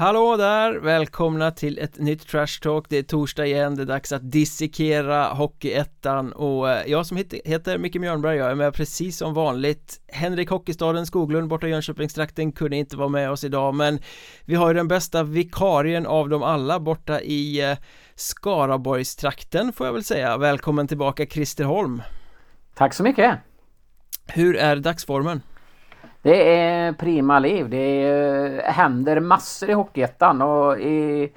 [0.00, 0.72] Hallå där!
[0.72, 2.86] Välkomna till ett nytt Trash Talk.
[2.88, 6.32] Det är torsdag igen, det är dags att dissekera Hockeyettan.
[6.32, 10.00] Och eh, jag som heter Micke Mjörnberg, jag är med precis som vanligt.
[10.08, 13.98] Henrik Hockeystaden Skoglund borta i Jönköpingstrakten kunde inte vara med oss idag men
[14.44, 17.78] vi har ju den bästa vikarien av dem alla borta i eh,
[18.14, 20.36] Skaraborgstrakten får jag väl säga.
[20.36, 22.02] Välkommen tillbaka Christer Holm.
[22.74, 23.38] Tack så mycket.
[24.26, 25.42] Hur är dagsformen?
[26.22, 27.68] Det är prima liv.
[27.68, 31.32] Det är, händer massor i Hockeyettan och i,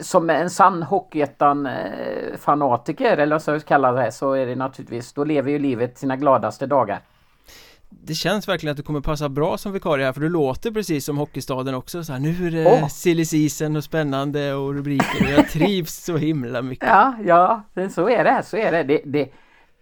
[0.00, 5.58] som en sann Hockeyettan-fanatiker, eller så kallar det, så är det naturligtvis, då lever ju
[5.58, 7.00] livet sina gladaste dagar.
[7.90, 11.04] Det känns verkligen att du kommer passa bra som vikarie här för du låter precis
[11.04, 12.88] som Hockeystaden också så här, Nu är det oh.
[12.88, 18.08] silly season och spännande och rubriker och jag trivs så himla mycket Ja, ja, så
[18.08, 19.28] är det, så är det, det, det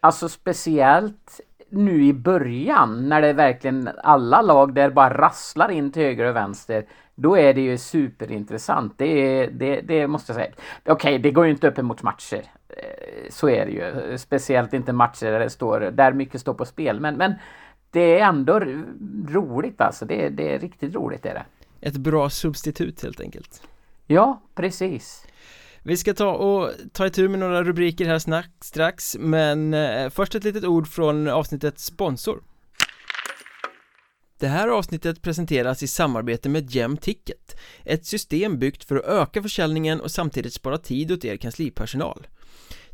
[0.01, 1.41] Alltså speciellt
[1.77, 6.37] nu i början när det verkligen alla lag där bara rasslar in till höger och
[6.37, 6.85] vänster
[7.17, 8.95] då är det ju superintressant.
[8.97, 10.53] Det, det, det måste jag säga.
[10.83, 12.43] Okej, okay, det går ju inte upp emot matcher.
[12.69, 14.19] Eh, så är det ju.
[14.19, 17.01] Speciellt inte matcher där det står, där mycket står på spel.
[17.01, 17.35] Men, men
[17.91, 18.61] det är ändå
[19.29, 20.05] roligt alltså.
[20.05, 21.45] Det, det är riktigt roligt är det.
[21.81, 23.63] Ett bra substitut helt enkelt.
[24.07, 25.27] Ja, precis.
[25.89, 30.45] Vi ska ta och ta itu med några rubriker här strax men eh, först ett
[30.45, 32.43] litet ord från avsnittets sponsor.
[34.39, 39.43] Det här avsnittet presenteras i samarbete med Gem Ticket Ett system byggt för att öka
[39.43, 42.27] försäljningen och samtidigt spara tid åt er kanslipersonal.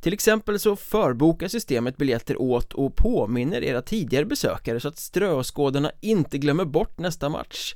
[0.00, 5.90] Till exempel så förbokar systemet biljetter åt och påminner era tidigare besökare så att ströskådarna
[6.00, 7.74] inte glömmer bort nästa match.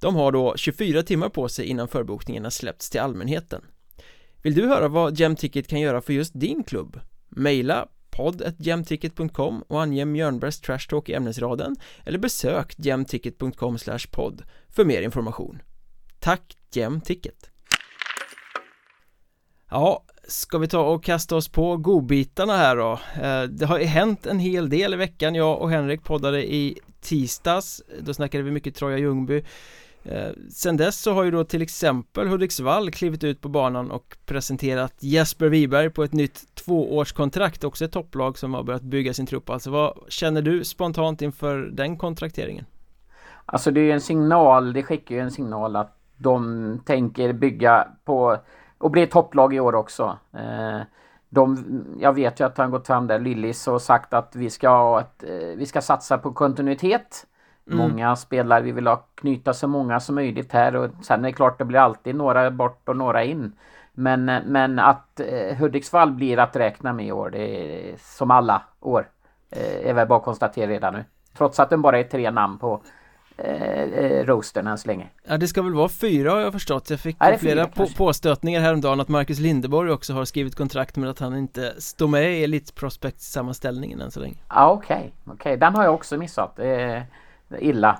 [0.00, 3.62] De har då 24 timmar på sig innan förbokningarna släppts till allmänheten
[4.42, 7.00] vill du höra vad Gemticket kan göra för just din klubb?
[7.28, 13.78] Maila podd.gemticket.com och ange Mjörnbergs Trash Talk i ämnesraden eller besök gemticket.com
[14.10, 15.58] podd för mer information.
[16.20, 17.50] Tack Gemticket!
[19.70, 22.92] Ja, ska vi ta och kasta oss på godbitarna här då?
[23.22, 26.78] Eh, det har ju hänt en hel del i veckan, jag och Henrik poddade i
[27.00, 29.44] tisdags, då snackade vi mycket Troja Ljungby
[30.04, 34.16] Eh, sen dess så har ju då till exempel Hudiksvall klivit ut på banan och
[34.26, 39.26] presenterat Jesper Wiberg på ett nytt tvåårskontrakt, också ett topplag som har börjat bygga sin
[39.26, 39.50] trupp.
[39.50, 42.64] Alltså vad känner du spontant inför den kontrakteringen?
[43.46, 47.88] Alltså det är ju en signal, det skickar ju en signal att de tänker bygga
[48.04, 48.38] på
[48.78, 50.18] och bli ett topplag i år också.
[50.34, 50.80] Eh,
[51.28, 51.64] de,
[52.00, 55.24] jag vet ju att han gått fram där, Lillis, och sagt att vi ska, ett,
[55.30, 57.26] eh, vi ska satsa på kontinuitet.
[57.66, 57.78] Mm.
[57.78, 61.32] Många spelare, vi vill ha knyta så många som möjligt här och sen är det
[61.32, 63.52] klart det blir alltid några bort och några in.
[63.94, 68.62] Men, men att eh, Hudiksvall blir att räkna med i år, det är som alla
[68.80, 69.08] år.
[69.50, 71.04] Eh, är väl bara att konstatera redan nu.
[71.36, 72.82] Trots att det bara är tre namn på
[73.36, 75.08] eh, eh, roastern än så länge.
[75.24, 76.90] Ja det ska väl vara fyra har jag förstått.
[76.90, 81.10] Jag fick ja, flera på påstötningar häromdagen att Marcus Lindeborg också har skrivit kontrakt med
[81.10, 84.36] att han inte står med i Elite Prospect sammanställningen än så länge.
[84.48, 85.10] Ja okej, okay.
[85.24, 85.56] okej okay.
[85.56, 86.58] den har jag också missat.
[86.58, 87.02] Eh,
[87.60, 87.98] illa.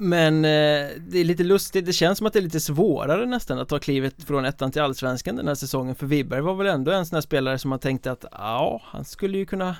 [0.00, 3.58] Men eh, det är lite lustigt, det känns som att det är lite svårare nästan
[3.58, 6.92] att ta klivet från ettan till allsvenskan den här säsongen För Wiberg var väl ändå
[6.92, 9.76] en sån här spelare som man tänkte att ja, han skulle ju kunna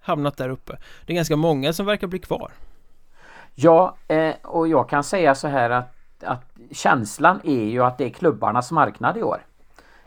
[0.00, 2.52] hamnat där uppe Det är ganska många som verkar bli kvar
[3.54, 8.04] Ja, eh, och jag kan säga så här att, att känslan är ju att det
[8.04, 9.46] är klubbarnas marknad i år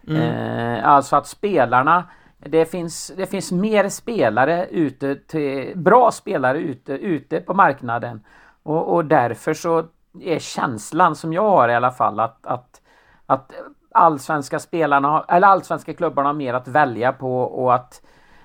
[0.07, 0.21] mm.
[0.21, 2.03] eh, Alltså att spelarna
[2.37, 8.23] det finns, det finns mer spelare ute, till, bra spelare ute, ute på marknaden.
[8.63, 9.85] Och, och därför så
[10.21, 12.81] är känslan som jag har i alla fall att, att,
[13.25, 13.51] att
[13.91, 18.01] allsvenska spelarna, eller allsvenska klubbarna har mer att välja på och att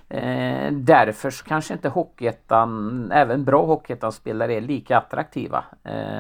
[0.09, 5.65] eh, därför så kanske inte Hockeyettan, även bra Hockeyettan-spelare är lika attraktiva.
[5.85, 6.19] Eh,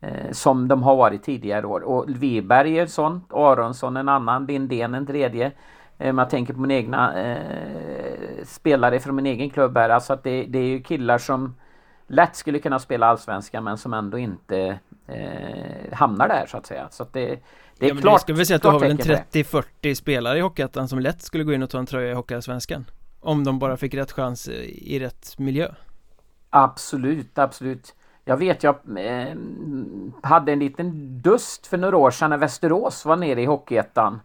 [0.00, 1.80] eh, som de har varit tidigare år.
[1.80, 5.52] Och Wiberg är ett sånt, Aronsson en annan, Lindén en tredje.
[5.98, 9.90] Eh, om jag tänker på mina egna eh, spelare från min egen klubb här.
[9.90, 11.54] Alltså att det, det, är ju killar som
[12.06, 16.88] lätt skulle kunna spela allsvenskan men som ändå inte eh, hamnar där så att säga.
[16.90, 17.26] Så att det,
[17.78, 18.12] det är ja, klart.
[18.12, 21.22] Jag skulle väl säga att du har väl en 30-40 spelare i Hockeyettan som lätt
[21.22, 22.84] skulle gå in och ta en tröja i Hockeyallsvenskan.
[23.20, 25.68] Om de bara fick rätt chans i rätt miljö.
[26.50, 27.94] Absolut, absolut.
[28.24, 29.36] Jag vet, jag eh,
[30.22, 34.20] hade en liten dust för några år sedan när Västerås var nere i Hockeyettan.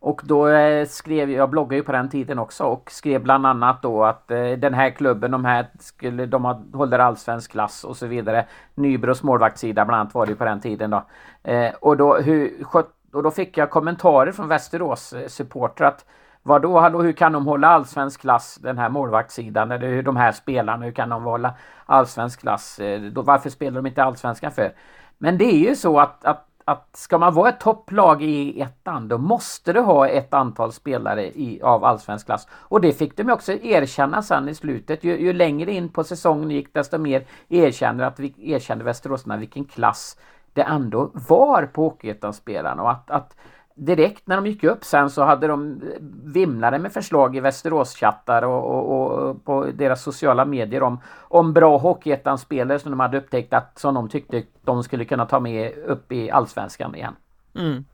[0.00, 3.82] Och då eh, skrev jag, bloggade ju på den tiden också och skrev bland annat
[3.82, 8.06] då att eh, den här klubben, de här skulle, de håller allsvensk klass och så
[8.06, 8.46] vidare.
[8.74, 11.04] Nybros målvaktssida bland annat var det ju på den tiden då.
[11.42, 12.66] Eh, och, då hur,
[13.12, 16.04] och då fick jag kommentarer från Västerås eh, supportrar att
[16.48, 20.32] Vadå, hallå, hur kan de hålla allsvensk klass, den här målvaktssidan, eller hur de här
[20.32, 21.54] spelarna, hur kan de hålla
[21.86, 22.78] allsvensk klass?
[22.78, 24.72] Eh, då, varför spelar de inte allsvenskan för?
[25.18, 29.08] Men det är ju så att, att att ska man vara ett topplag i ettan
[29.08, 32.48] då måste du ha ett antal spelare i, av allsvensk klass.
[32.52, 35.04] Och det fick de också erkänna sen i slutet.
[35.04, 39.64] Ju, ju längre in på säsongen gick desto mer erkände, att vi, erkände Västeråsarna vilken
[39.64, 40.18] klass
[40.52, 42.82] det ändå var på Hockeyettan-spelarna.
[42.82, 43.36] Och att, att
[43.76, 45.82] direkt när de gick upp sen så hade de
[46.24, 51.78] vimlade med förslag i Västerås-chattar och, och, och, på deras sociala medier om, om bra
[51.78, 56.12] Hockeyettan-spelare som de hade upptäckt att som de tyckte de skulle kunna ta med upp
[56.12, 57.14] i Allsvenskan igen.
[57.54, 57.84] Mm.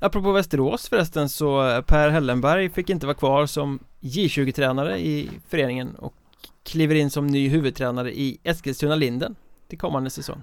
[0.00, 6.14] Apropå Västerås förresten så Per Hellenberg fick inte vara kvar som J20-tränare i föreningen och
[6.62, 9.34] kliver in som ny huvudtränare i Eskilstuna-Linden
[9.68, 10.42] till kommande säsong.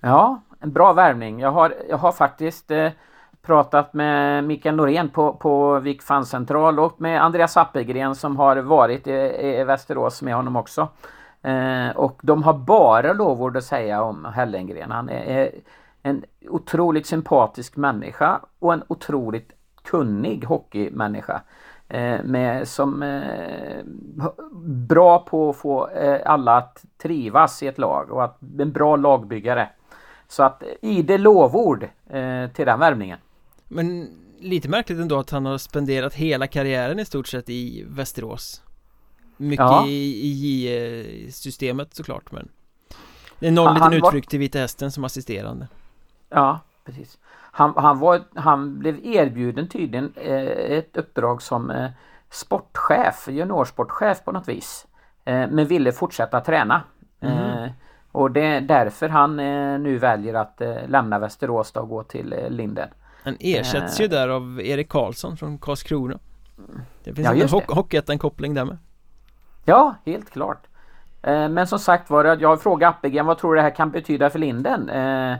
[0.00, 1.40] Ja, en bra värvning.
[1.40, 2.90] Jag har, jag har faktiskt eh,
[3.42, 9.06] pratat med Mikael Norén på, på Vik Fancentral och med Andreas Appelgren som har varit
[9.06, 10.88] i, i Västerås med honom också.
[11.42, 14.90] Eh, och de har bara lovord att säga om Hellengren.
[14.90, 15.50] Han är, är
[16.02, 19.52] en otroligt sympatisk människa och en otroligt
[19.82, 21.42] kunnig hockeymänniska.
[21.88, 23.84] Eh, med, som eh,
[24.88, 28.96] bra på att få eh, alla att trivas i ett lag och att en bra
[28.96, 29.68] lagbyggare.
[30.28, 33.18] Så att ide lovord eh, till den värvningen.
[33.72, 38.62] Men lite märkligt ändå att han har spenderat hela karriären i stort sett i Västerås.
[39.36, 39.86] Mycket ja.
[39.86, 42.48] i, J-systemet såklart men
[43.38, 45.68] Det är någon liten utflykt till Vita Hästen som assisterande.
[46.28, 47.18] Ja, precis.
[47.54, 51.90] Han, han, var, han blev erbjuden tydligen eh, ett uppdrag som eh,
[52.30, 54.86] sportchef, juniorsportchef på något vis
[55.24, 56.82] eh, Men ville fortsätta träna.
[57.20, 57.70] Mm.
[58.12, 59.36] Och det är därför han
[59.82, 62.88] nu väljer att lämna Västerås och gå till Linden
[63.22, 66.18] han ersätts ju där av Erik Karlsson från Karlskrona.
[67.04, 68.78] Det finns ja, en ho Hockeyettan-koppling där med.
[69.64, 70.66] Ja, helt klart.
[71.22, 73.90] Eh, Men som sagt var det, jag frågade Appelgren vad tror du det här kan
[73.90, 74.88] betyda för Linden?
[74.88, 75.36] Eh,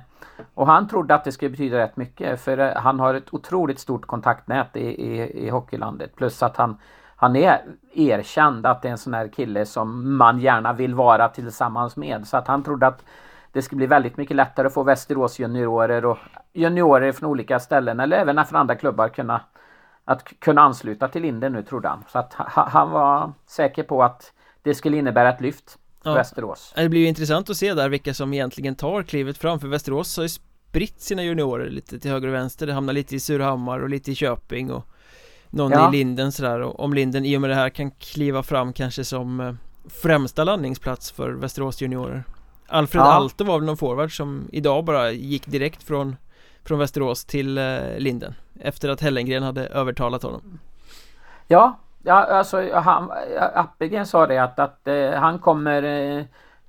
[0.55, 3.81] och han trodde att det skulle betyda rätt mycket för eh, han har ett otroligt
[3.81, 6.17] stort kontaktnät i, i, i hockeylandet.
[6.17, 6.77] Plus att han
[7.23, 7.61] han är
[7.95, 12.27] erkänd att det är en sån här kille som man gärna vill vara tillsammans med.
[12.27, 13.05] Så att han trodde att
[13.53, 16.19] det skulle bli väldigt mycket lättare att få Västerås juniorer och
[16.53, 19.41] juniorer från olika ställen eller även från andra klubbar kunna
[20.05, 22.05] att kunna ansluta till Linden nu trodde han.
[22.09, 24.33] Så att han var säker på att
[24.63, 26.15] det skulle innebära ett lyft för ja.
[26.15, 26.73] Västerås.
[26.77, 30.17] Det blir ju intressant att se där vilka som egentligen tar klivet fram för Västerås
[30.17, 32.67] har ju spritt sina juniorer lite till höger och vänster.
[32.67, 34.87] Det hamnar lite i Surahammar och lite i Köping och
[35.51, 35.89] någon ja.
[35.89, 39.05] i Linden sådär och om Linden i och med det här kan kliva fram kanske
[39.05, 39.55] som eh,
[40.03, 42.25] främsta landningsplats för Västerås juniorer.
[42.73, 43.13] Alfred ja.
[43.13, 46.17] Alto var väl någon forward som idag bara gick direkt från
[46.65, 47.65] Från Västerås till eh,
[47.99, 50.59] Linden Efter att Hellengren hade övertalat honom.
[51.47, 53.11] Ja, ja alltså han,
[53.55, 56.25] Appelgren sa det att, att eh, han kommer eh,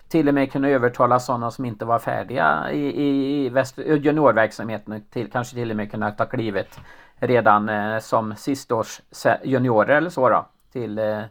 [0.07, 5.03] till och med kunna övertala sådana som inte var färdiga i, i, i väst, juniorverksamheten
[5.11, 6.79] till kanske till och med kunna ta klivet
[7.15, 9.01] redan eh, som sistårs
[9.43, 11.21] juniorer eller så då till, eh,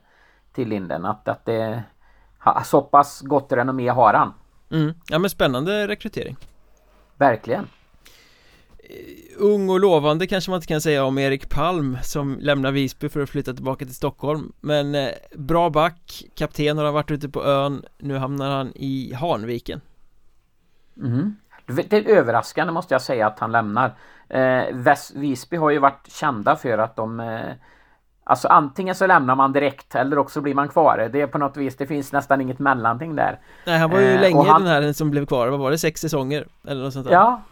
[0.53, 1.05] till Linden.
[1.05, 1.83] Att, att det
[2.65, 4.33] så pass gott renommé har han
[4.73, 4.95] Mm.
[5.09, 6.37] Ja men spännande rekrytering.
[7.17, 7.69] Verkligen.
[8.79, 8.97] Eh,
[9.37, 13.21] Ung och lovande kanske man inte kan säga om Erik Palm som lämnar Visby för
[13.21, 14.53] att flytta tillbaka till Stockholm.
[14.61, 17.85] Men eh, bra back, kapten har han varit ute på ön.
[17.99, 19.81] Nu hamnar han i Hanviken.
[20.97, 21.37] Mm.
[21.67, 23.95] Det är överraskande måste jag säga att han lämnar.
[24.29, 24.65] Eh,
[25.15, 27.53] Visby har ju varit kända för att de eh,
[28.25, 31.09] Alltså antingen så lämnar man direkt eller också blir man kvar.
[31.13, 33.41] Det är på något vis, det finns nästan inget mellanting där.
[33.67, 34.65] Nej, han var ju eh, länge han...
[34.65, 35.49] den här som blev kvar.
[35.49, 35.79] Vad var det?
[35.79, 36.47] Sex säsonger?
[36.67, 37.13] Eller något sånt där.
[37.13, 37.43] Ja,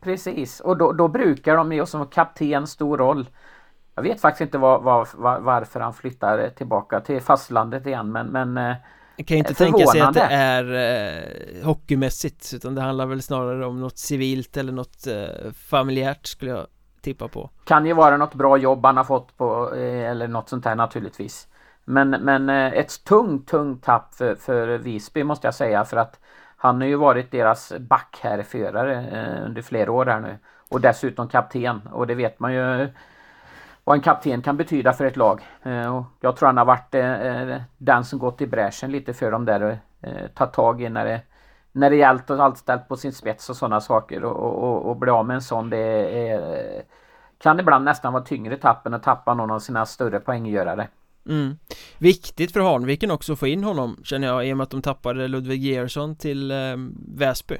[0.00, 0.60] precis.
[0.60, 3.26] Och då, då brukar de ju som kapten stor roll.
[3.94, 8.26] Jag vet faktiskt inte var, var, var, varför han flyttar tillbaka till fastlandet igen men,
[8.26, 8.76] men eh,
[9.16, 13.22] jag kan ju inte tänka sig att det är eh, hockeymässigt utan det handlar väl
[13.22, 16.66] snarare om något civilt eller något eh, familjärt skulle jag
[17.06, 17.50] tippa på.
[17.64, 20.74] Kan ju vara något bra jobb han har fått på eh, eller något sånt här
[20.74, 21.48] naturligtvis.
[21.84, 26.20] Men, men eh, ett tungt, tungt tapp för, för Visby måste jag säga för att
[26.56, 30.38] han har ju varit deras backherrförare eh, under flera år här nu.
[30.70, 32.88] Och dessutom kapten och det vet man ju
[33.84, 35.40] vad en kapten kan betyda för ett lag.
[35.62, 36.94] Och jag tror han har varit
[37.78, 39.76] den som gått i bräschen lite för dem där och
[40.34, 41.20] tagit tag i när det
[41.76, 44.96] när det gällt och allt ställt på sin spets och sådana saker och, och, och
[44.96, 46.82] bli av med en sån det är,
[47.38, 50.88] kan ibland nästan vara tyngre tappen att tappa någon av sina större poänggörare.
[51.28, 51.58] Mm.
[51.98, 54.82] Viktigt för Hanviken också att få in honom känner jag i och med att de
[54.82, 56.56] tappade Ludvig Gersson till eh,
[57.16, 57.58] Väsby.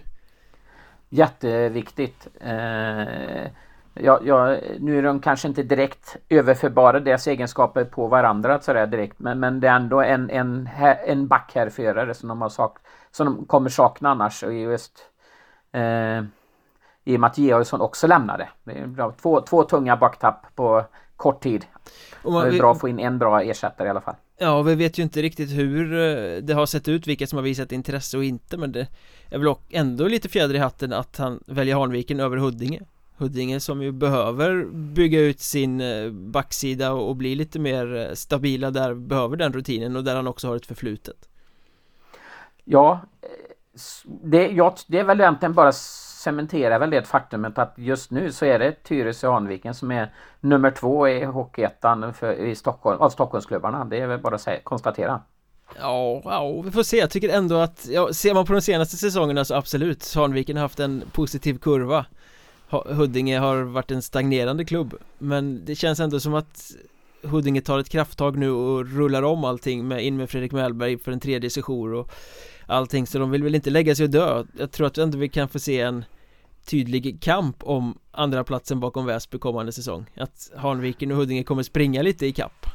[1.08, 2.28] Jätteviktigt.
[2.40, 3.46] Eh,
[3.94, 9.18] ja, ja, nu är de kanske inte direkt överförbara deras egenskaper på varandra sådär direkt
[9.18, 10.68] men, men det är ändå en, en,
[11.06, 12.78] en backhärförare som de har sak,
[13.16, 14.92] som de kommer sakna annars och just
[15.73, 16.25] eh,
[17.04, 18.49] i och med att Georgsson också lämnade.
[18.64, 19.14] Det är bra.
[19.23, 20.85] Två, två tunga backtapp på
[21.16, 21.64] kort tid.
[22.23, 24.14] Och man, det är bra att få in en bra ersättare i alla fall.
[24.38, 27.42] Ja, vi vet ju inte riktigt hur eh, det har sett ut, vilka som har
[27.42, 28.87] visat intresse och inte men det
[29.30, 32.80] är väl ändå lite fjäder i hatten att han väljer Hanviken över Huddinge
[33.16, 38.70] Huddinge som ju behöver bygga ut sin eh, backsida och bli lite mer eh, stabila
[38.70, 41.28] där, behöver den rutinen och där han också har ett förflutet.
[42.68, 43.28] Ja, eh,
[44.04, 48.44] det, ja, det är väl egentligen bara cementerar väl det faktumet att just nu så
[48.44, 53.85] är det Tyresö Hanviken som är nummer två i Hockeyettan i Stockholm, av Stockholmsklubbarna.
[53.85, 55.20] Det är väl bara att konstatera.
[55.78, 56.96] Ja, ja, vi får se.
[56.96, 60.62] Jag tycker ändå att, ja, ser man på de senaste säsongerna så absolut, Hanviken har
[60.62, 62.06] haft en positiv kurva.
[62.68, 66.70] Huddinge har varit en stagnerande klubb, men det känns ändå som att
[67.23, 71.12] Huddinge tar ett krafttag nu och rullar om allting med in med Fredrik Mellberg för
[71.12, 72.12] en tredje sejour och
[72.66, 75.28] allting så de vill väl inte lägga sig och dö Jag tror att ändå vi
[75.28, 76.04] kan få se en
[76.70, 82.02] tydlig kamp om andra platsen bakom Väsby kommande säsong Att Hanviken och Huddinge kommer springa
[82.02, 82.66] lite i kapp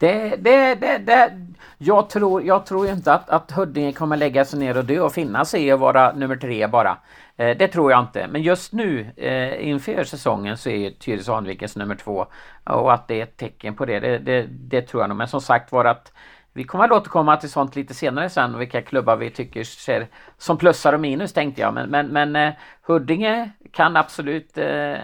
[0.00, 1.32] det, det, det, det,
[1.78, 5.12] jag, tror, jag tror inte att, att Huddinge kommer lägga sig ner och dö och
[5.12, 6.98] finna sig i att vara nummer tre bara.
[7.36, 8.26] Eh, det tror jag inte.
[8.26, 12.26] Men just nu eh, inför säsongen så är ju Tyresö Hanvikens nummer två.
[12.64, 15.18] Och att det är ett tecken på det, det, det, det tror jag nog.
[15.18, 16.12] Men som sagt var att
[16.52, 20.56] vi kommer att återkomma till sånt lite senare sen, vilka klubbar vi tycker ser som
[20.56, 21.74] plussar och minus tänkte jag.
[21.74, 24.58] Men, men, men eh, Huddinge kan absolut...
[24.58, 24.96] Eh,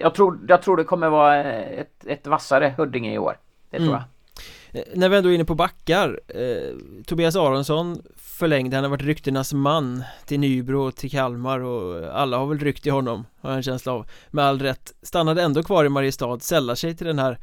[0.00, 3.38] jag, tror, jag tror det kommer vara ett, ett vassare Huddinge i år.
[3.70, 4.00] Det tror mm.
[4.00, 4.04] jag.
[4.72, 9.02] Eh, när vi ändå är inne på backar eh, Tobias Aronsson förlängde, han har varit
[9.02, 13.50] ryktenas man till Nybro och till Kalmar och alla har väl ryckt i honom har
[13.50, 17.06] jag en känsla av med all rätt stannade ändå kvar i Mariestad, sällar sig till
[17.06, 17.38] den här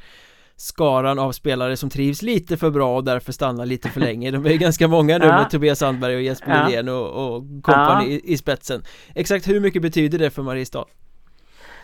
[0.59, 4.45] skaran av spelare som trivs lite för bra och därför stannar lite för länge De
[4.45, 5.37] är ganska många nu ja.
[5.37, 6.67] med Tobias Sandberg och Jesper ja.
[6.67, 8.09] Lidén och, och kompani ja.
[8.09, 8.83] i, i, spetsen
[9.15, 10.85] Exakt hur mycket betyder det för Mariestad?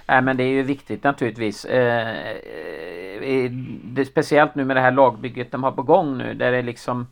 [0.07, 2.27] Nej men det är ju viktigt naturligtvis eh,
[3.21, 3.51] eh,
[3.83, 7.07] det, Speciellt nu med det här lagbygget de har på gång nu där det liksom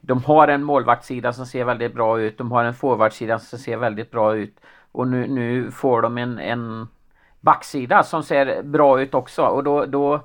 [0.00, 3.76] De har en målvaktssida som ser väldigt bra ut De har en forwardsida som ser
[3.76, 4.56] väldigt bra ut
[4.92, 6.88] Och nu, nu får de en, en
[7.40, 10.20] backsida som ser bra ut också och då, då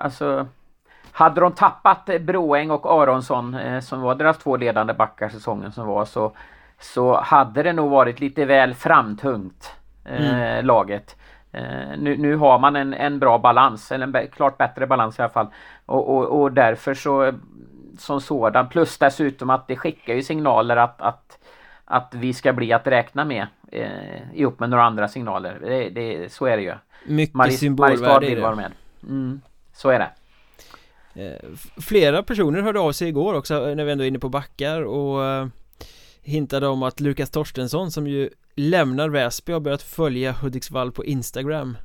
[0.00, 0.46] Alltså
[1.12, 5.86] hade de tappat Broäng och Aronsson eh, som var deras två ledande backar säsongen som
[5.86, 6.32] var så
[6.80, 10.66] så hade det nog varit lite väl framtungt eh, mm.
[10.66, 11.16] laget.
[11.52, 15.22] Eh, nu, nu har man en, en bra balans, eller en klart bättre balans i
[15.22, 15.46] alla fall.
[15.86, 17.32] Och, och, och därför så
[17.98, 21.38] som sådan plus dessutom att det skickar ju signaler att, att,
[21.84, 25.58] att vi ska bli att räkna med eh, ihop med några andra signaler.
[25.60, 26.74] Det, det, så är det ju.
[27.06, 28.54] Mycket Maris, symbolvärde i det.
[28.54, 28.72] Med.
[29.02, 29.40] Mm.
[29.80, 30.10] Så är det
[31.22, 31.50] eh,
[31.82, 35.24] Flera personer hörde av sig igår också när vi ändå är inne på backar och
[35.24, 35.46] eh,
[36.22, 41.76] hintade om att Lukas Torstensson som ju lämnar Väsby har börjat följa Hudiksvall på Instagram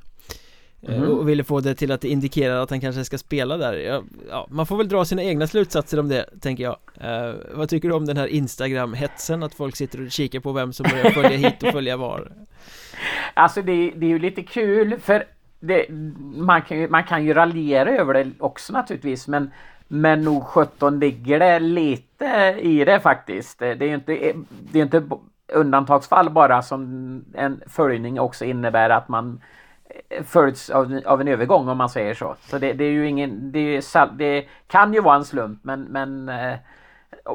[0.88, 1.02] mm.
[1.02, 4.02] och ville få det till att det indikerar att han kanske ska spela där ja,
[4.30, 7.88] ja, man får väl dra sina egna slutsatser om det, tänker jag uh, Vad tycker
[7.88, 9.42] du om den här Instagram-hetsen?
[9.42, 12.32] Att folk sitter och kikar på vem som börjar följa hit och följa var?
[13.34, 15.86] Alltså det, det är ju lite kul för det,
[16.34, 19.50] man, kan ju, man kan ju raljera över det också naturligtvis men
[19.88, 23.58] men nog 17 ligger det lite i det faktiskt.
[23.58, 25.02] Det är ju inte, det är inte
[25.52, 29.40] undantagsfall bara som en följning också innebär att man
[30.08, 32.36] eh, följs av, av en övergång om man säger så.
[32.40, 35.82] Så det, det är ju ingen, det, är, det, kan ju vara en slump men,
[35.82, 36.56] men eh,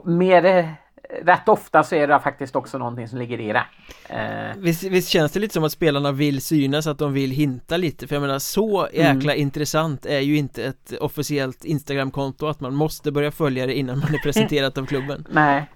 [0.04, 0.76] mer
[1.24, 3.66] rätt ofta så är det faktiskt också någonting som ligger i det
[4.10, 4.58] eh.
[4.58, 8.08] visst, visst, känns det lite som att spelarna vill synas, att de vill hinta lite
[8.08, 9.42] för jag menar så jäkla mm.
[9.42, 14.14] intressant är ju inte ett officiellt Instagramkonto att man måste börja följa det innan man
[14.14, 15.68] är presenterad av klubben Nej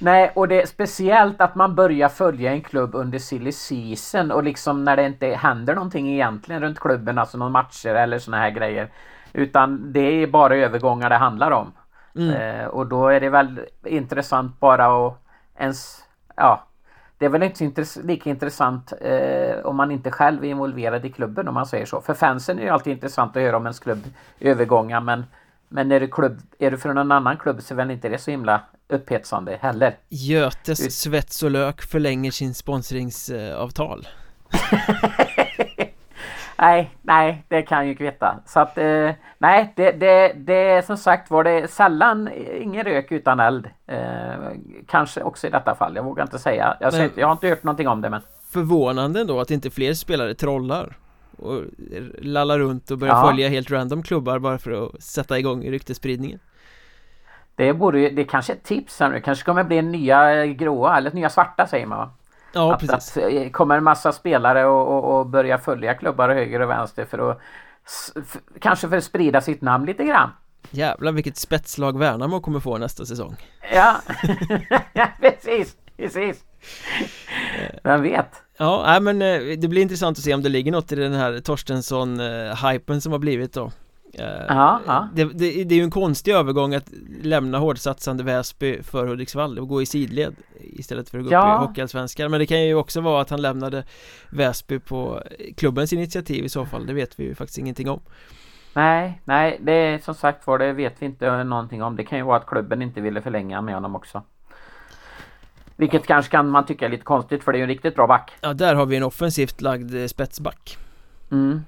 [0.00, 4.44] Nej, och det är speciellt att man börjar följa en klubb under silly season och
[4.44, 8.50] liksom när det inte händer någonting egentligen runt klubben, alltså någon matcher eller såna här
[8.50, 8.88] grejer.
[9.32, 11.72] Utan det är bara övergångar det handlar om.
[12.14, 12.34] Mm.
[12.34, 15.14] Eh, och då är det väl intressant bara att
[15.58, 16.04] ens,
[16.36, 16.64] ja,
[17.18, 21.12] det är väl inte intress lika intressant eh, om man inte själv är involverad i
[21.12, 22.00] klubben om man säger så.
[22.00, 24.02] För fansen är ju alltid intressant att höra om ens klubb
[24.40, 25.24] övergångar men
[25.68, 28.18] men är du, klubb, är du från en annan klubb så är väl inte det
[28.18, 29.96] så himla upphetsande heller.
[30.08, 34.08] Götes Svets och Lök förlänger sin sponsringsavtal.
[36.58, 38.40] nej, nej, det kan ju kvitta.
[38.46, 42.28] Så att, eh, nej, det, det, det som sagt var det sällan
[42.60, 43.70] ingen rök utan eld.
[43.86, 43.98] Eh,
[44.86, 46.76] kanske också i detta fall, jag vågar inte säga.
[46.80, 48.20] Jag, men, jag har inte hört någonting om det men...
[48.50, 50.96] Förvånande ändå att inte fler spelare trollar
[51.38, 51.62] och
[52.18, 53.26] lallar runt och börjar ja.
[53.26, 56.38] följa helt random klubbar bara för att sätta igång ryktespridningen.
[57.54, 61.10] Det borde det är kanske ett tips här nu, kanske kommer bli nya gråa eller
[61.12, 62.10] nya svarta säger man
[62.52, 63.16] Ja, att, precis.
[63.16, 67.04] Att, eh, kommer en massa spelare och, och, och börja följa klubbar höger och vänster
[67.04, 67.40] för att
[68.60, 70.30] kanske för att sprida sitt namn lite grann.
[70.70, 73.36] Jävlar vilket spetslag Värnamo kommer få nästa säsong.
[73.72, 73.96] Ja,
[75.20, 76.44] precis, precis.
[77.82, 78.42] Vem vet?
[78.56, 81.12] Ja, nej, men eh, det blir intressant att se om det ligger något i den
[81.12, 83.72] här Torstensson-hypen som har blivit då.
[84.12, 85.08] Eh, ja, ja.
[85.14, 86.90] Det, det, det, är ju en konstig övergång att
[87.22, 91.54] lämna hårdsatsande Väsby för Hudiksvall och gå i sidled istället för att gå ja.
[91.54, 93.84] upp i Hockeyallsvenskan Men det kan ju också vara att han lämnade
[94.30, 95.22] Väsby på
[95.56, 98.00] klubbens initiativ i så fall, det vet vi ju faktiskt ingenting om
[98.74, 101.96] Nej, nej, det är som sagt var det vet vi inte någonting om.
[101.96, 104.22] Det kan ju vara att klubben inte ville förlänga med honom också.
[105.76, 108.06] Vilket kanske kan man tycka är lite konstigt för det är ju en riktigt bra
[108.06, 108.32] back.
[108.40, 110.78] Ja, där har vi en offensivt lagd eh, spetsback.
[111.30, 111.62] Mm.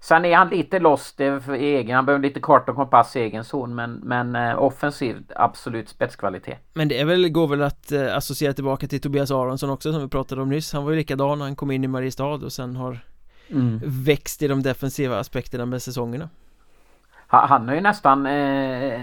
[0.00, 3.44] Sen är han lite lost i egen, han behöver lite kart och kompass i egen
[3.44, 6.58] zon men, men eh, offensivt absolut spetskvalitet.
[6.74, 10.02] Men det är väl, går väl att eh, associera tillbaka till Tobias Aronsson också som
[10.02, 10.72] vi pratade om nyss.
[10.72, 12.98] Han var ju likadan när han kom in i Mariestad och sen har
[13.50, 13.80] mm.
[13.84, 16.28] växt i de defensiva aspekterna med säsongerna.
[17.26, 19.00] Han, han har ju nästan, eh,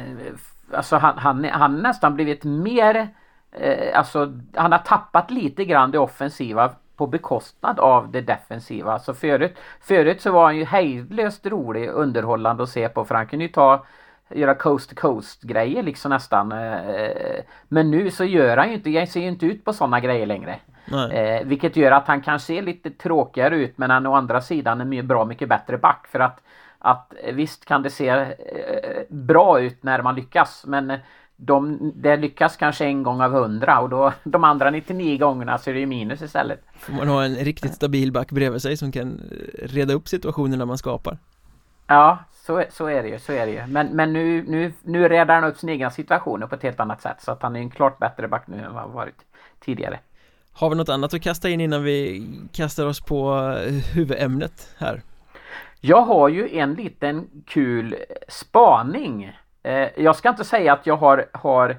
[0.74, 3.10] alltså han, han, han nästan blivit mer
[3.52, 8.92] eh, alltså han har tappat lite grann det offensiva på bekostnad av det defensiva.
[8.92, 13.28] Alltså förut, förut så var han ju hejdlöst rolig underhållande att se på för han
[13.28, 13.86] kunde ju ta
[14.30, 16.52] göra coast to coast grejer liksom nästan.
[16.52, 20.00] Eh, men nu så gör han ju inte, jag ser ju inte ut på sådana
[20.00, 20.60] grejer längre.
[21.12, 24.82] Eh, vilket gör att han kan se lite tråkigare ut men han å andra sidan
[24.82, 26.42] är mycket bra mycket bättre back för att
[26.80, 28.26] att visst kan det se eh,
[29.10, 30.94] bra ut när man lyckas men
[31.38, 35.70] de, det lyckas kanske en gång av hundra och då de andra 99 gångerna så
[35.70, 36.64] är det ju minus istället.
[36.80, 39.22] Får man ha en riktigt stabil back bredvid sig som kan
[39.64, 41.18] reda upp situationerna man skapar.
[41.88, 43.68] Ja, så, så är det ju, så är det ju.
[43.68, 47.02] Men, men nu, nu, nu redar han upp sin egen situation på ett helt annat
[47.02, 49.26] sätt så att han är en klart bättre back nu än vad han varit
[49.60, 50.00] tidigare.
[50.54, 53.40] Har vi något annat att kasta in innan vi kastar oss på
[53.94, 55.02] huvudämnet här?
[55.82, 57.96] Jag har ju en liten kul
[58.28, 59.45] spaning Eh,
[59.96, 61.70] jag ska inte säga att jag har, har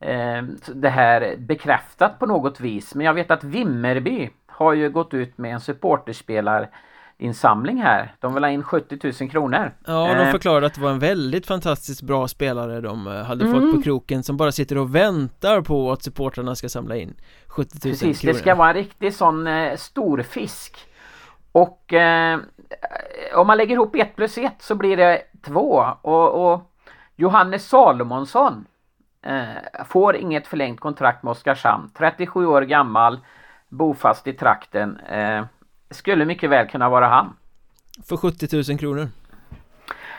[0.00, 0.42] eh,
[0.74, 5.38] det här bekräftat på något vis men jag vet att Vimmerby har ju gått ut
[5.38, 6.70] med en supporterspelar
[7.18, 8.14] insamling här.
[8.20, 9.72] De vill ha in 70 000 kronor.
[9.86, 10.30] Ja, de eh.
[10.30, 13.60] förklarade att det var en väldigt fantastiskt bra spelare de hade mm.
[13.60, 17.14] fått på kroken som bara sitter och väntar på att supportrarna ska samla in
[17.46, 18.32] 70 000 Precis, kronor.
[18.32, 20.78] det ska vara en riktig sån eh, stor fisk.
[21.52, 22.38] Och eh,
[23.34, 26.72] om man lägger ihop ett plus ett så blir det två och, och
[27.20, 28.66] Johannes Salomonsson
[29.22, 31.90] eh, får inget förlängt kontrakt med Oskarshamn.
[31.98, 33.20] 37 år gammal,
[33.68, 35.00] bofast i trakten.
[35.00, 35.44] Eh,
[35.90, 37.36] skulle mycket väl kunna vara han.
[38.08, 39.08] För 70 000 kronor.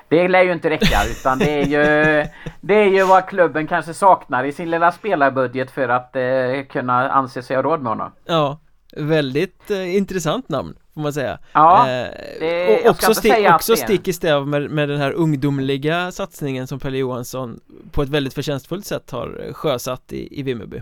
[0.07, 2.25] Det lär ju inte räcka utan det är ju
[2.61, 7.09] Det är ju vad klubben kanske saknar i sin lilla spelarbudget för att eh, kunna
[7.09, 8.11] anse sig ha råd med honom.
[8.25, 8.59] Ja,
[8.97, 11.39] väldigt eh, intressant namn får man säga.
[11.53, 12.07] Ja, eh,
[12.39, 16.79] det, och också, sti också stick i stäv med, med den här ungdomliga satsningen som
[16.79, 17.59] Pelle Johansson
[17.91, 20.81] på ett väldigt förtjänstfullt sätt har sjösatt i, i Vimmerby.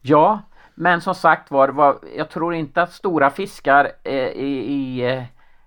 [0.00, 0.40] Ja,
[0.74, 5.26] men som sagt var, var jag tror inte att stora fiskar eh, i,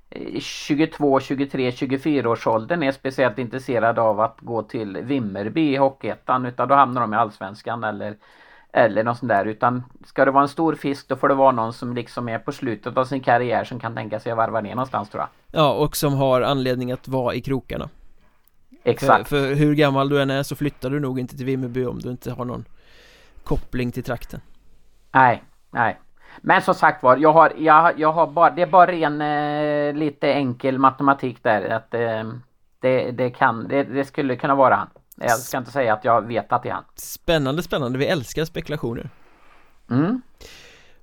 [0.10, 5.76] i 22, 23, 24 års åldern är speciellt intresserade av att gå till Vimmerby i
[5.76, 8.16] Hockeyettan utan då hamnar de i Allsvenskan eller
[8.76, 11.52] eller något sånt där utan ska det vara en stor fisk då får det vara
[11.52, 14.62] någon som liksom är på slutet av sin karriär som kan tänka sig att varva
[14.62, 15.30] ner någonstans tror jag.
[15.62, 17.90] Ja och som har anledning att vara i krokarna.
[18.84, 19.30] Exakt.
[19.30, 22.00] För, för hur gammal du än är så flyttar du nog inte till Vimmerby om
[22.00, 22.66] du inte har någon
[23.44, 24.42] koppling till trakten.
[25.12, 26.00] Nej, nej.
[26.42, 29.94] Men som sagt var, jag har, jag, jag har bara, det är bara ren eh,
[29.94, 32.24] lite enkel matematik där att eh,
[32.80, 34.90] det, det kan, det, det skulle kunna vara han.
[35.15, 38.45] Jag ska inte säga att jag vet att det är han Spännande, spännande, vi älskar
[38.45, 39.10] spekulationer.
[39.89, 40.21] Mm.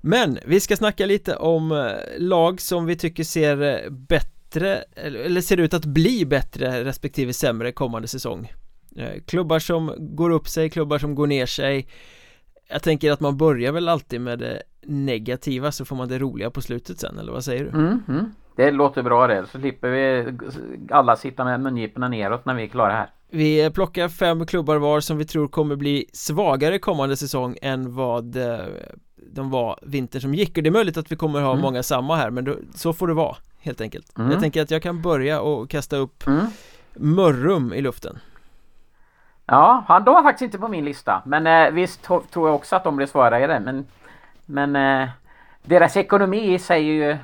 [0.01, 5.41] Men vi ska snacka lite om eh, lag som vi tycker ser eh, bättre eller
[5.41, 8.53] ser ut att bli bättre respektive sämre kommande säsong.
[8.97, 11.89] Eh, Klubbar som går upp sig, klubbar som går ner sig.
[12.69, 16.51] Jag tänker att man börjar väl alltid med det negativa så får man det roliga
[16.51, 17.71] på slutet sen eller vad säger du?
[17.71, 18.35] Mm, mm.
[18.57, 20.35] Det låter bra det, så slipper vi
[20.91, 25.01] alla sitta med mungiporna neråt när vi är klara här vi plockar fem klubbar var
[25.01, 28.67] som vi tror kommer bli svagare kommande säsong än vad eh,
[29.33, 31.63] de var vintern som gick och det är möjligt att vi kommer ha mm.
[31.63, 34.31] många samma här men då, så får det vara helt enkelt mm.
[34.31, 36.47] Jag tänker att jag kan börja och kasta upp mm.
[36.95, 38.19] Mörrum i luften
[39.47, 42.77] Ja, han då var faktiskt inte på min lista men eh, visst tror jag också
[42.77, 43.87] att de blir svårare men
[44.47, 45.09] men eh,
[45.63, 47.19] deras ekonomi säger ju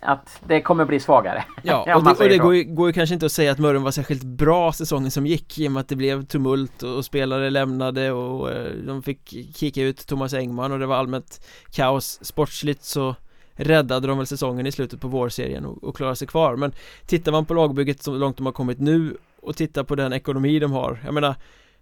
[0.00, 1.44] att det kommer bli svagare.
[1.62, 3.82] Ja, och det, och det går, ju, går ju kanske inte att säga att Mörrum
[3.82, 7.50] var särskilt bra säsongen som gick i och med att det blev tumult och spelare
[7.50, 12.84] lämnade och eh, de fick kika ut Thomas Engman och det var allmänt kaos sportsligt
[12.84, 13.14] så
[13.52, 16.72] räddade de väl säsongen i slutet på vårserien och, och klarade sig kvar men
[17.06, 20.58] tittar man på lagbygget så långt de har kommit nu och tittar på den ekonomi
[20.58, 21.34] de har jag menar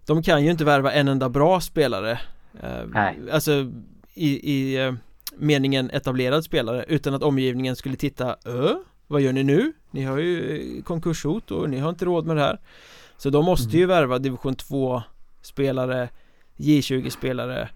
[0.05, 2.19] de kan ju inte värva en enda bra spelare
[2.63, 3.17] eh, Nej.
[3.31, 3.51] alltså
[4.13, 4.93] i, i eh,
[5.39, 8.75] meningen etablerad spelare utan att omgivningen skulle titta Ö,
[9.07, 9.73] vad gör ni nu?
[9.91, 12.59] Ni har ju eh, konkurshot och ni har inte råd med det här
[13.17, 13.79] Så de måste mm.
[13.79, 15.03] ju värva division 2
[15.41, 16.09] spelare
[16.57, 17.69] J20 spelare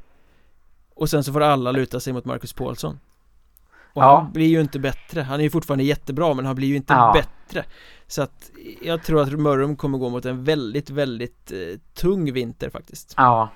[0.96, 3.00] och sen så får alla luta sig mot Marcus Paulsson
[3.94, 4.22] och ja.
[4.22, 6.94] han blir ju inte bättre, han är ju fortfarande jättebra men han blir ju inte
[6.94, 7.12] ja.
[7.16, 7.64] bättre
[8.08, 12.70] Så att jag tror att Mörrum kommer gå mot en väldigt, väldigt eh, tung vinter
[12.70, 13.50] faktiskt Ja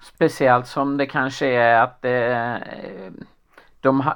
[0.00, 2.68] Speciellt som det kanske är att eh,
[3.80, 4.12] de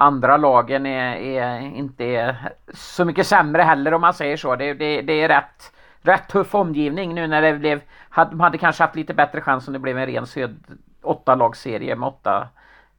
[0.00, 4.56] andra lagen är, är, inte är så mycket sämre heller om man säger så.
[4.56, 8.58] Det, det, det är rätt, rätt tuff omgivning nu när det blev, hade, de hade
[8.58, 10.56] kanske haft lite bättre chans om det blev en ren söd,
[11.02, 12.48] åtta lagsserie med åtta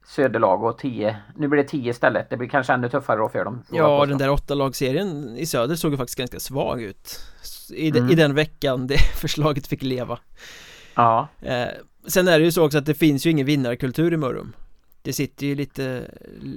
[0.06, 2.30] söderlag och tio Nu blir det tio istället.
[2.30, 3.62] Det blir kanske ännu tuffare då för dem.
[3.70, 7.20] Ja den där åtta lagserien i söder såg ju faktiskt ganska svag ut.
[7.74, 8.10] I, mm.
[8.10, 10.18] i den veckan det förslaget fick leva
[10.94, 11.68] Ja eh,
[12.06, 14.52] Sen är det ju så också att det finns ju ingen vinnarkultur i Mörrum
[15.02, 16.10] Det sitter ju lite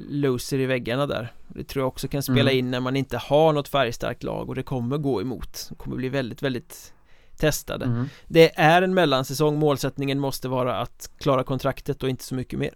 [0.10, 2.58] loser i väggarna där Det tror jag också kan spela mm.
[2.60, 5.98] in när man inte har något färgstarkt lag och det kommer gå emot Det kommer
[5.98, 6.94] bli väldigt, väldigt
[7.38, 8.10] testade mm.
[8.28, 12.74] Det är en mellansäsong, målsättningen måste vara att klara kontraktet och inte så mycket mer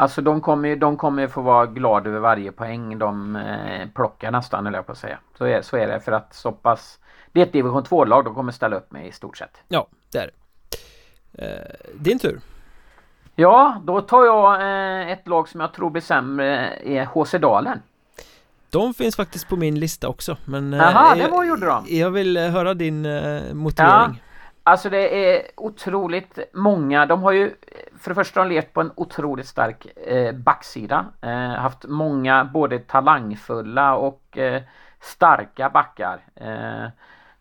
[0.00, 4.30] Alltså de kommer ju de kommer få vara glada över varje poäng de eh, plockar
[4.30, 5.18] nästan eller jag på att säga.
[5.38, 6.98] Så är, så är det för att så pass
[7.32, 9.62] Det är ett division 2-lag de kommer ställa upp med i stort sett.
[9.68, 11.46] Ja, det är det.
[11.46, 12.40] Eh, din tur.
[13.34, 17.82] Ja, då tar jag eh, ett lag som jag tror blir sämre är HC Dalen.
[18.70, 21.84] De finns faktiskt på min lista också men eh, Jaha, det var gjorde de?
[21.88, 23.92] Jag vill eh, höra din eh, motivering.
[23.92, 24.14] Ja.
[24.62, 27.54] Alltså det är otroligt många, de har ju
[27.98, 31.06] för det första har de levt på en otroligt stark eh, backsida.
[31.22, 34.62] Eh, haft många både talangfulla och eh,
[35.00, 36.20] starka backar.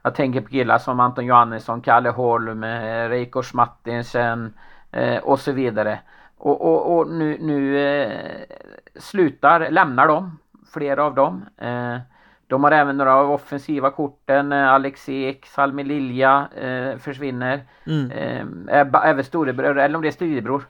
[0.08, 4.54] Jag tänker på killar som Anton Johannesson, Kalle Holm, eh, Reikos Martinsen
[4.92, 6.00] eh, och så vidare.
[6.38, 8.12] Och, och, och nu, nu eh,
[8.96, 10.38] slutar, lämnar de,
[10.74, 11.46] flera av dem.
[12.48, 14.52] De har även några av offensiva korten.
[14.54, 17.62] Alex Ek, Salmi Lilja eh, försvinner.
[17.86, 18.12] Mm.
[18.70, 20.64] Eh, även storebror, eller om det är styrebror.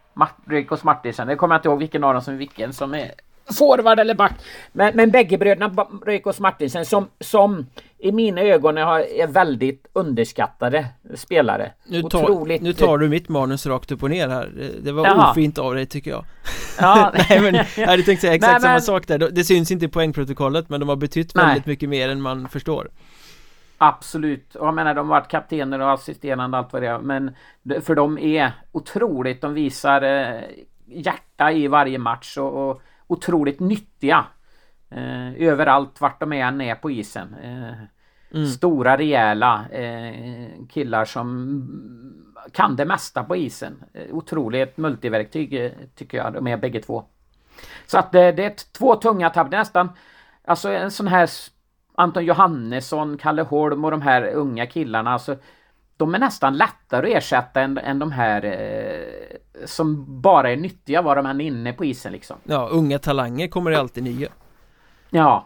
[0.45, 1.27] Rykos Martinsen.
[1.27, 3.11] Det kommer jag inte ihåg vilken av dem som är vilken som är
[3.53, 4.33] forward eller back.
[4.71, 7.65] Men, men bägge bröderna Röjkås Martinsen som, som
[7.99, 11.71] i mina ögon är, väldigt underskattade spelare.
[11.85, 12.61] Nu tar, Otroligt...
[12.61, 14.51] nu tar du mitt manus rakt upp och ner här.
[14.83, 15.31] Det var Jaha.
[15.31, 16.25] ofint av dig tycker jag.
[16.79, 17.13] Ja.
[17.29, 18.81] Nej men jag hade tänkt säga exakt Nej, men...
[18.81, 19.29] samma sak där.
[19.31, 21.45] Det syns inte i poängprotokollet men de har betytt Nej.
[21.45, 22.89] väldigt mycket mer än man förstår.
[23.77, 27.35] Absolut, och jag menar de har varit kaptener och assisterande allt vad det är men
[27.81, 30.41] för de är otroligt, de visar eh,
[30.85, 34.25] hjärta i varje match och, och otroligt nyttiga.
[34.89, 37.35] Eh, överallt vart de än är på isen.
[37.43, 37.73] Eh,
[38.37, 38.47] mm.
[38.47, 41.27] Stora rejäla eh, killar som
[42.51, 43.83] kan det mesta på isen.
[43.93, 47.03] Eh, otroligt multiverktyg eh, tycker jag de är bägge två.
[47.85, 49.51] Så att det, det är två tunga tapp.
[49.51, 49.89] Det är nästan
[50.45, 51.29] alltså en sån här
[51.95, 55.11] Anton Johannesson, Kalle Holm och de här unga killarna.
[55.11, 55.35] Alltså,
[55.97, 61.01] de är nästan lättare att ersätta än, än de här eh, som bara är nyttiga
[61.01, 62.37] var de än inne på isen liksom.
[62.43, 64.29] Ja, unga talanger kommer det alltid nya.
[65.09, 65.45] Ja.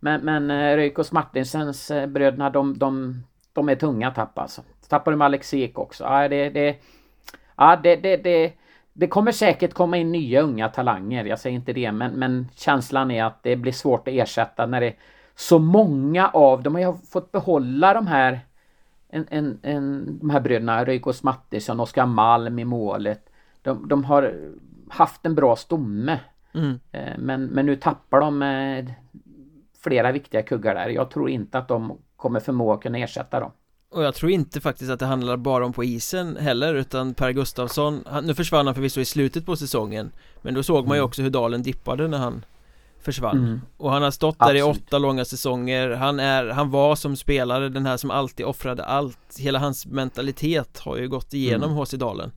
[0.00, 4.62] Men, men eh, Röjkos Martinsens eh, bröderna de, de, de är tunga tapp alltså.
[4.88, 6.04] Tappar de Alex Ek också.
[6.04, 6.76] Ja, det, det,
[7.56, 8.52] ja det, det, det,
[8.92, 11.24] det kommer säkert komma in nya unga talanger.
[11.24, 14.80] Jag säger inte det men, men känslan är att det blir svårt att ersätta när
[14.80, 14.96] det är
[15.34, 16.74] så många av dem.
[16.74, 18.40] har fått behålla de här
[19.14, 23.30] en, en, en, de här bröderna Röjkås Mattisson, Oskar Malm i målet.
[23.62, 24.34] De, de har
[24.88, 26.20] haft en bra stomme.
[26.54, 26.80] Mm.
[26.92, 28.84] Eh, men, men nu tappar de eh,
[29.82, 30.88] flera viktiga kuggar där.
[30.88, 33.50] Jag tror inte att de kommer förmå att kunna ersätta dem.
[33.90, 37.30] Och jag tror inte faktiskt att det handlar bara om på isen heller utan Per
[37.30, 40.10] Gustafsson, han, nu försvann han förvisso i slutet på säsongen
[40.42, 41.06] Men då såg man ju mm.
[41.06, 42.44] också hur dalen dippade när han
[43.04, 43.60] försvann mm.
[43.76, 44.76] Och han har stått där Absolut.
[44.76, 48.84] i åtta långa säsonger Han är, han var som spelare den här som alltid offrade
[48.84, 51.84] allt Hela hans mentalitet har ju gått igenom mm.
[51.84, 52.32] HC Dalen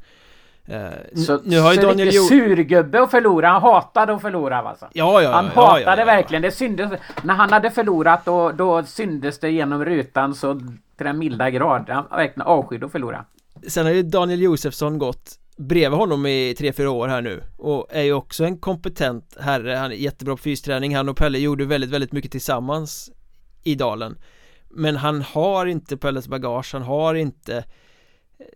[0.70, 4.58] Uh, så, nu har ju så Daniel lite surgubbe att förlora, han hatade att förlora
[4.58, 4.88] alltså.
[4.94, 6.92] Ja, ja, Han ja, hatade ja, ja, verkligen, det syndes
[7.24, 11.90] När han hade förlorat då, då syndes det genom rutan så till den milda grad
[11.90, 13.26] Han verkligen avskydde att förlora
[13.68, 18.04] Sen har ju Daniel Josefsson gått bredvid honom i 3-4 år här nu och är
[18.04, 21.90] ju också en kompetent herre, han är jättebra på fysträning, han och Pelle gjorde väldigt,
[21.90, 23.12] väldigt mycket tillsammans
[23.64, 24.18] i dalen.
[24.70, 27.64] Men han har inte Pelles bagage, han har inte eh,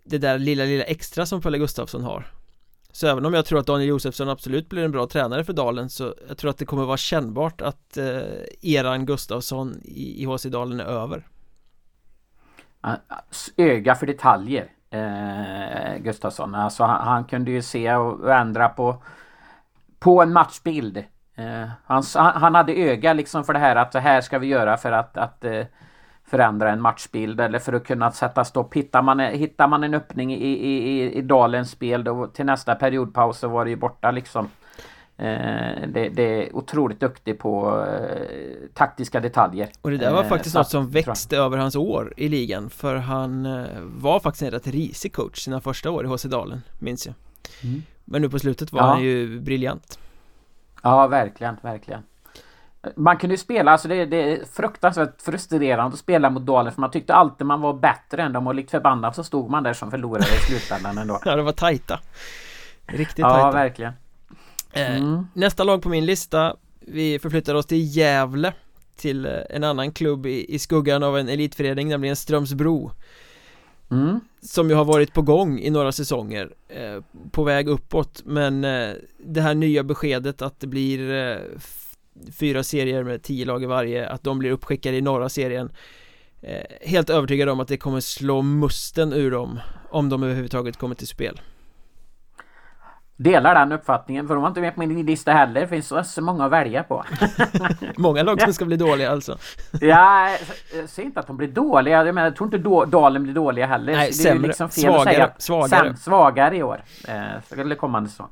[0.03, 2.31] det där lilla, lilla extra som Pelle Gustafsson har.
[2.91, 5.89] Så även om jag tror att Daniel Josefsson absolut blir en bra tränare för Dalen
[5.89, 8.21] så jag tror att det kommer vara kännbart att eh,
[8.61, 11.27] eran Gustafsson i, i HC Dalen är över.
[13.57, 19.03] Öga för detaljer eh, Gustafsson, alltså han, han, kunde ju se och ändra på
[19.99, 20.97] på en matchbild
[21.35, 24.77] eh, han, han hade öga liksom för det här att så här ska vi göra
[24.77, 25.65] för att, att eh,
[26.31, 28.73] förändra en matchbild eller för att kunna sätta stopp.
[28.73, 33.37] Hittar man, hittar man en öppning i, i, i dalens spel då till nästa periodpaus
[33.37, 34.49] så var det ju borta liksom.
[35.21, 39.69] Eh, det, det, är otroligt duktig på eh, taktiska detaljer.
[39.81, 42.95] Och det där var eh, faktiskt något som växte över hans år i ligan för
[42.95, 47.05] han eh, var faktiskt en rätt risig coach sina första år i HC Dalen, minns
[47.05, 47.15] jag.
[47.63, 47.83] Mm.
[48.05, 48.85] Men nu på slutet var ja.
[48.85, 49.99] han ju briljant.
[50.83, 52.03] Ja, verkligen, verkligen.
[52.95, 56.81] Man kunde ju spela, alltså det, det är fruktansvärt frustrerande att spela mot Dalen för
[56.81, 59.73] man tyckte alltid man var bättre än dem och likt förbannat så stod man där
[59.73, 61.19] som förlorare i slutändan ändå.
[61.25, 61.99] ja, det var tajta.
[62.85, 63.47] Riktigt ja, tajta.
[63.47, 63.93] Ja, verkligen.
[64.73, 65.27] Eh, mm.
[65.33, 68.53] Nästa lag på min lista Vi förflyttar oss till Gävle
[68.95, 72.91] Till eh, en annan klubb i, i skuggan av en elitförening, nämligen Strömsbro
[73.91, 74.19] mm.
[74.41, 78.89] Som ju har varit på gång i några säsonger eh, På väg uppåt men eh,
[79.17, 81.37] Det här nya beskedet att det blir eh,
[82.31, 85.71] fyra serier med tio lag i varje, att de blir uppskickade i norra serien
[86.41, 90.95] eh, Helt övertygad om att det kommer slå musten ur dem Om de överhuvudtaget kommer
[90.95, 91.41] till spel
[93.23, 96.21] Delar den uppfattningen för de var inte med på min lista heller, det finns så
[96.21, 97.05] många att välja på.
[97.97, 99.37] Många lag som ska bli dåliga alltså.
[99.81, 100.29] Ja,
[100.75, 103.65] jag säger inte att de blir dåliga, jag, menar, jag tror inte Dalen blir dåliga
[103.65, 103.93] heller.
[103.93, 105.69] Nej, sämre, liksom svagare, svagare.
[105.69, 108.27] Säm, svagare i år eh, Eller kommande så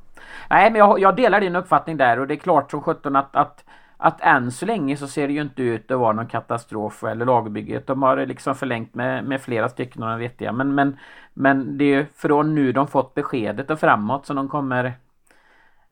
[0.50, 3.36] Nej men jag, jag, delar din uppfattning där och det är klart som sjutton att,
[3.36, 3.64] att
[4.02, 7.26] att än så länge så ser det ju inte ut att vara någon katastrof eller
[7.26, 7.86] lagbygget.
[7.86, 10.54] De har liksom förlängt med, med flera stycken och vet jag.
[10.54, 10.98] Men, men,
[11.34, 14.92] men det är ju från nu de fått beskedet och framåt som de kommer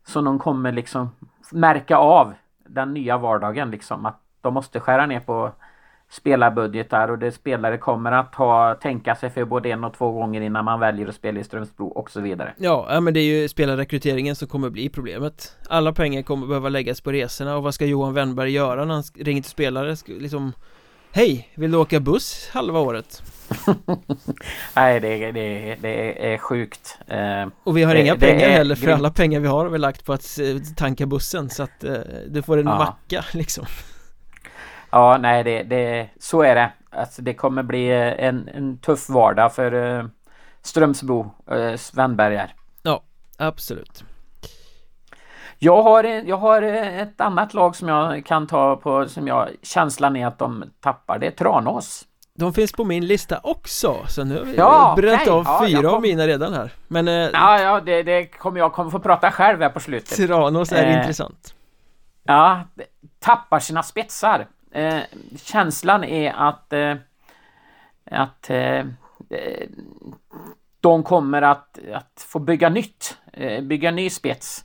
[0.05, 1.11] som de kommer liksom
[1.53, 2.35] märka av
[2.67, 4.07] den nya vardagen liksom.
[4.07, 5.53] Att de måste skära ner på
[6.11, 10.41] spelarbudgetar och det spelare kommer att ha tänka sig för både en och två gånger
[10.41, 12.55] innan man väljer att spela i Strömsbro och så vidare.
[12.57, 15.57] Ja, men det är ju spelarrekryteringen som kommer bli problemet.
[15.69, 19.03] Alla pengar kommer behöva läggas på resorna och vad ska Johan Wennberg göra när han
[19.15, 19.97] ringer till spelare?
[20.07, 20.53] Liksom
[21.13, 23.23] Hej, vill du åka buss halva året?
[24.77, 26.99] Nej, det, det, det är sjukt.
[27.07, 29.79] Eh, och vi har det, inga pengar heller för alla pengar vi har har vi
[29.79, 30.39] lagt på att
[30.77, 31.95] tanka bussen så att eh,
[32.29, 32.79] du får en ja.
[32.79, 33.65] macka liksom.
[34.91, 36.73] Ja, nej, det, det, så är det.
[36.91, 40.05] Alltså, det kommer bli en, en tuff vardag för uh,
[40.63, 42.55] Strömsbro, uh, Svenbergar.
[42.83, 43.03] Ja,
[43.39, 44.05] absolut.
[45.59, 50.17] Jag har, jag har ett annat lag som jag kan ta på, som jag känslan
[50.17, 51.19] är att de tappar.
[51.19, 52.05] Det är Tranås.
[52.35, 55.33] De finns på min lista också, så nu har vi ja, bränt okay.
[55.33, 55.95] av ja, fyra kom...
[55.95, 56.73] av mina redan här.
[56.89, 57.09] Men...
[57.09, 60.29] Eh, ja, ja, det, det kommer jag kommer få prata själv här på slutet.
[60.29, 61.55] Tranås är eh, intressant.
[62.25, 62.61] Ja,
[63.21, 64.47] tappar sina spetsar.
[64.73, 65.01] Eh,
[65.37, 66.95] känslan är att eh,
[68.11, 68.85] att eh,
[70.81, 74.65] de kommer att, att få bygga nytt, eh, bygga ny spets.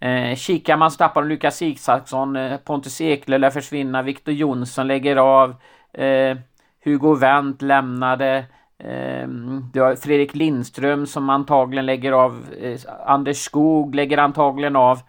[0.00, 5.54] Eh, kikar man tappar Lukas Isaksson, eh, Pontus Eklöf lär försvinna, Viktor Jonsson lägger av,
[5.92, 6.36] eh,
[6.84, 8.44] Hugo Wendt lämnade,
[8.78, 9.28] eh,
[9.72, 15.00] du har Fredrik Lindström som antagligen lägger av, eh, Anders Skog lägger antagligen av.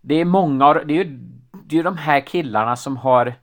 [0.00, 1.18] Det är många, det är ju
[1.66, 3.34] det är de här killarna som har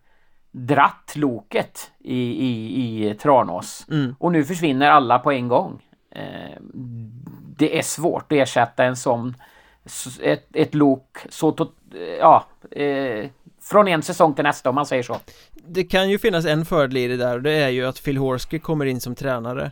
[0.51, 3.85] dratt loket i, i, i Tranås.
[3.89, 4.15] Mm.
[4.19, 5.81] Och nu försvinner alla på en gång.
[6.11, 6.61] Eh,
[7.57, 9.35] det är svårt att ersätta en sån
[10.21, 11.65] ett, ett lok så to,
[12.19, 13.29] ja, eh,
[13.61, 15.17] från en säsong till nästa om man säger så.
[15.67, 18.17] Det kan ju finnas en fördel i det där och det är ju att Phil
[18.17, 19.71] Horsky kommer in som tränare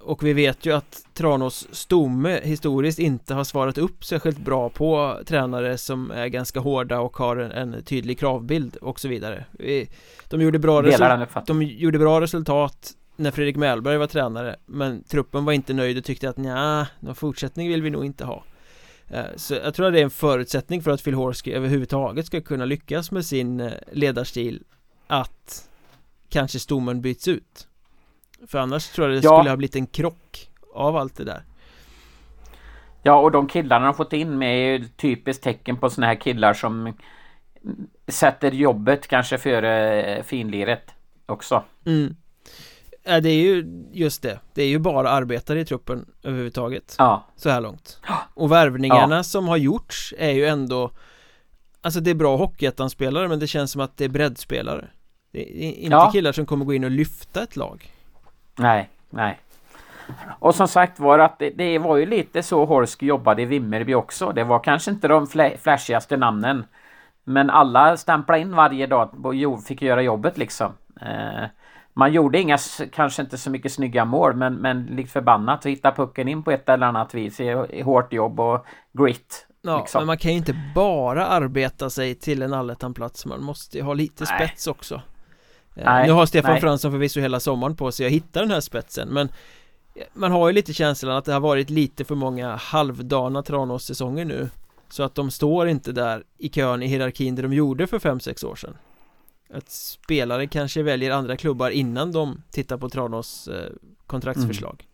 [0.00, 5.18] och vi vet ju att Tranås stomme historiskt inte har svarat upp särskilt bra på
[5.26, 9.44] tränare som är ganska hårda och har en, en tydlig kravbild och så vidare.
[10.28, 10.82] De gjorde bra,
[11.46, 16.04] de gjorde bra resultat när Fredrik Mellberg var tränare Men truppen var inte nöjd och
[16.04, 18.44] tyckte att nja, någon fortsättning vill vi nog inte ha.
[19.08, 22.40] Eh, Så jag tror att det är en förutsättning för att Phil Horsky överhuvudtaget ska
[22.40, 24.62] kunna lyckas med sin eh, ledarstil
[25.06, 25.68] Att
[26.28, 27.68] kanske stommen byts ut
[28.46, 29.36] för annars tror jag det ja.
[29.36, 31.42] skulle ha blivit en krock av allt det där.
[33.02, 36.14] Ja, och de killarna de fått in med är ju typiskt tecken på såna här
[36.14, 36.92] killar som
[38.08, 40.90] sätter jobbet kanske före finliret
[41.26, 41.64] också.
[41.86, 42.16] Mm.
[43.02, 44.38] Ja, det är ju just det.
[44.54, 46.94] Det är ju bara arbetare i truppen överhuvudtaget.
[46.98, 47.26] Ja.
[47.36, 48.00] Så här långt.
[48.34, 49.22] Och värvningarna ja.
[49.22, 50.90] som har gjorts är ju ändå
[51.84, 54.88] Alltså det är bra hockeyettan-spelare men det känns som att det är breddspelare.
[55.32, 56.10] Det är inte ja.
[56.12, 57.92] killar som kommer gå in och lyfta ett lag.
[58.56, 59.38] Nej, nej.
[60.38, 63.94] Och som sagt var att det, det var ju lite så Horsk jobbade i Vimmerby
[63.94, 64.32] också.
[64.32, 65.26] Det var kanske inte de
[65.62, 66.64] flashigaste namnen.
[67.24, 70.72] Men alla stämplade in varje dag och fick göra jobbet liksom.
[71.00, 71.44] Eh,
[71.94, 72.58] man gjorde inga,
[72.92, 76.50] kanske inte så mycket snygga mål, men, men likt förbannat att hitta pucken in på
[76.50, 79.46] ett eller annat vis i hårt jobb och grit.
[79.62, 80.00] Ja, liksom.
[80.00, 83.94] men man kan ju inte bara arbeta sig till en allettanplats, man måste ju ha
[83.94, 84.48] lite nej.
[84.48, 85.02] spets också.
[85.74, 86.60] Eh, nej, nu har Stefan nej.
[86.60, 89.28] Fransson förvisso hela sommaren på sig att hitta den här spetsen, men
[90.12, 94.50] man har ju lite känslan att det har varit lite för många halvdana Tranås-säsonger nu
[94.88, 98.46] Så att de står inte där i kön i hierarkin där de gjorde för 5-6
[98.46, 98.76] år sedan
[99.54, 103.72] Att spelare kanske väljer andra klubbar innan de tittar på Tranås eh,
[104.06, 104.86] kontraktsförslag mm.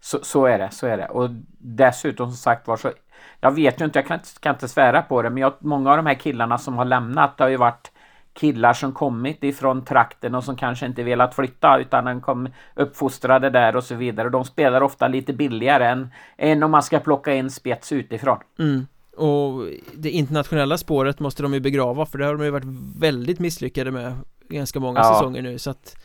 [0.00, 2.92] så, så är det, så är det och dessutom som sagt var så
[3.40, 5.96] Jag vet ju inte, jag kan, kan inte svära på det men jag, många av
[5.96, 7.89] de här killarna som har lämnat har ju varit
[8.32, 13.50] killar som kommit ifrån trakten och som kanske inte velat flytta utan de kom uppfostrade
[13.50, 14.28] där och så vidare.
[14.28, 18.38] De spelar ofta lite billigare än, än om man ska plocka in spets utifrån.
[18.58, 18.86] Mm.
[19.16, 23.38] Och det internationella spåret måste de ju begrava för det har de ju varit väldigt
[23.38, 24.16] misslyckade med
[24.48, 25.14] ganska många ja.
[25.14, 25.96] säsonger nu så att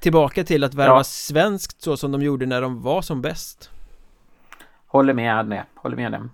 [0.00, 1.04] tillbaka till att värva ja.
[1.04, 3.70] svenskt så som de gjorde när de var som bäst.
[4.86, 6.30] Håller med håller med dem.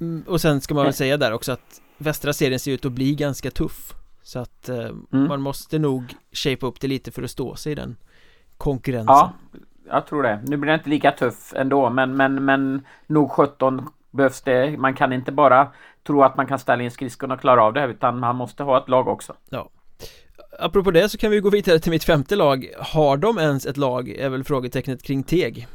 [0.00, 2.92] Mm, och sen ska man väl säga där också att västra serien ser ut att
[2.92, 5.28] bli ganska tuff Så att eh, mm.
[5.28, 7.96] man måste nog shape upp det lite för att stå sig i den
[8.56, 9.32] konkurrensen Ja,
[9.88, 10.40] jag tror det.
[10.46, 14.78] Nu blir det inte lika tuff ändå men, men, men nog 17 behövs det.
[14.78, 15.68] Man kan inte bara
[16.06, 18.78] tro att man kan ställa in skridskorna och klara av det utan man måste ha
[18.78, 19.34] ett lag också.
[19.48, 19.70] Ja.
[20.58, 23.76] Apropå det så kan vi gå vidare till mitt femte lag Har de ens ett
[23.76, 24.08] lag?
[24.08, 25.66] Är väl frågetecknet kring Teg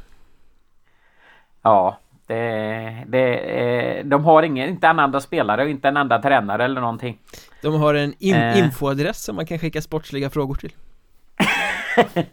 [1.62, 1.98] Ja,
[2.32, 6.80] det, det, de har ingen, inte en enda spelare och inte en enda tränare eller
[6.80, 7.18] någonting.
[7.62, 8.58] De har en in, eh.
[8.58, 10.72] infoadress som man kan skicka sportsliga frågor till.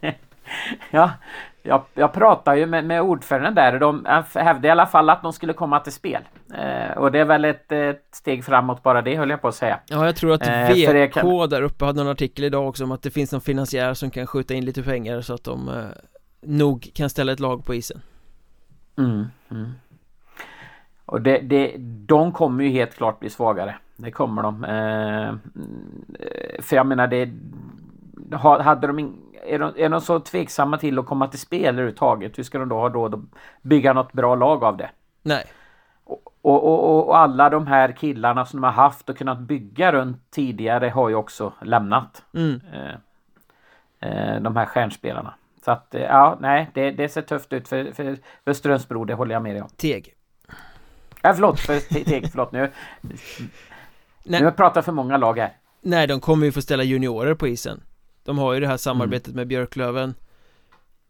[0.90, 1.10] ja,
[1.62, 5.22] jag, jag pratade ju med, med ordföranden där och de hävdade i alla fall att
[5.22, 6.22] de skulle komma till spel.
[6.54, 9.54] Eh, och det är väl ett, ett, steg framåt bara det höll jag på att
[9.54, 9.80] säga.
[9.86, 11.48] Ja, jag tror att eh, VK kan...
[11.48, 14.26] där uppe hade någon artikel idag också om att det finns någon finansiär som kan
[14.26, 15.84] skjuta in lite pengar så att de eh,
[16.42, 18.00] nog kan ställa ett lag på isen.
[18.98, 19.72] Mm, mm.
[21.10, 21.74] Och det, det,
[22.06, 23.76] de kommer ju helt klart bli svagare.
[23.96, 24.64] Det kommer de.
[24.64, 25.34] Eh,
[26.62, 27.30] för jag menar det...
[28.38, 32.38] Hade de in, är, de, är de så tveksamma till att komma till spel överhuvudtaget?
[32.38, 33.20] Hur ska de då ha råd att
[33.62, 34.90] bygga något bra lag av det?
[35.22, 35.44] Nej.
[36.04, 39.92] Och, och, och, och, alla de här killarna som de har haft och kunnat bygga
[39.92, 42.22] runt tidigare har ju också lämnat.
[42.34, 42.60] Mm.
[42.72, 42.94] Eh,
[44.10, 45.34] eh, de här stjärnspelarna.
[45.64, 49.34] Så att ja, nej, det, det ser tufft ut för, för, för Strömsbro, det håller
[49.34, 49.68] jag med dig om.
[49.76, 50.14] Teg.
[51.22, 52.70] Ja, förlåt, för, Teg, förlåt nu.
[54.24, 54.40] Nej.
[54.40, 55.56] Nu har pratat för många lag här.
[55.80, 57.82] Nej, de kommer ju få ställa juniorer på isen.
[58.24, 59.36] De har ju det här samarbetet mm.
[59.36, 60.14] med Björklöven.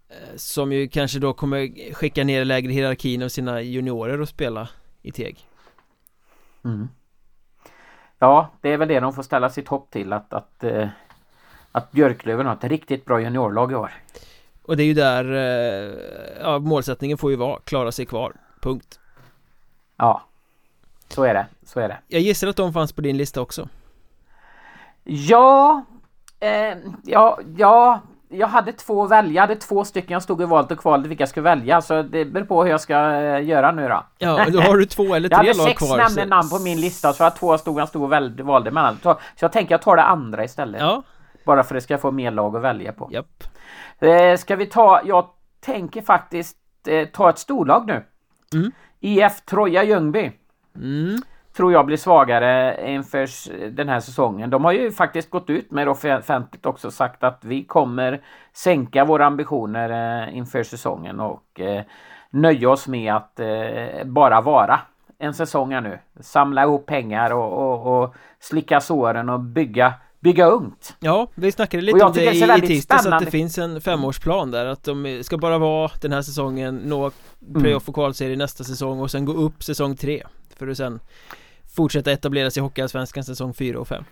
[0.09, 4.69] Eh, som ju kanske då kommer skicka ner lägre hierarkin av sina juniorer och spela
[5.03, 5.47] i Teg.
[6.65, 6.89] Mm.
[8.19, 10.89] Ja, det är väl det de får ställa sitt hopp till att, att, eh,
[11.73, 13.93] att Björklöven har ett riktigt bra juniorlag i år.
[14.63, 15.95] Och det är ju där eh,
[16.41, 19.01] ja, målsättningen får ju vara, klara sig kvar, punkt.
[20.01, 20.23] Ja,
[21.09, 21.99] så är det, så är det.
[22.09, 23.69] Jag gissar att de fanns på din lista också.
[25.05, 25.85] Ja,
[26.41, 30.45] eh, ja, ja, jag hade två att välja, jag hade två stycken jag stod i
[30.45, 33.45] valet och kvalade vilka jag skulle välja så det beror på hur jag ska eh,
[33.45, 34.05] göra nu då.
[34.19, 35.89] Ja, då har du två eller tre lag kvar.
[35.89, 38.11] Jag hade sex namn, namn på min lista så jag två stod jag stod och
[38.11, 38.99] valde, valde mellan.
[39.03, 40.81] Så jag tänker jag tar det andra istället.
[40.81, 41.03] Ja.
[41.45, 43.09] Bara för att det ska få mer lag att välja på.
[43.13, 43.45] Japp.
[43.99, 45.27] Eh, ska vi ta, jag
[45.61, 48.05] tänker faktiskt eh, ta ett storlag nu.
[48.55, 48.73] Mm.
[49.01, 50.33] IF Troja Ljungby.
[50.77, 51.17] Mm.
[51.57, 53.29] Tror jag blir svagare inför
[53.71, 54.51] den här säsongen.
[54.51, 58.21] De har ju faktiskt gått ut med offentligt också sagt att vi kommer
[58.53, 61.83] sänka våra ambitioner eh, inför säsongen och eh,
[62.31, 64.81] nöja oss med att eh, bara vara
[65.19, 65.99] en säsong här nu.
[66.21, 70.97] Samla ihop pengar och, och, och slicka såren och bygga bygga ungt.
[71.01, 74.51] Ja, vi snackade lite om det, det i, i tisdags att det finns en femårsplan
[74.51, 77.11] där att de ska bara vara den här säsongen, nå
[77.61, 80.23] playoff och kvalserie nästa säsong och sen gå upp säsong tre
[80.57, 81.01] för att sen
[81.77, 84.05] fortsätta etablera sig i Hockeyallsvenskan säsong 4 och 5.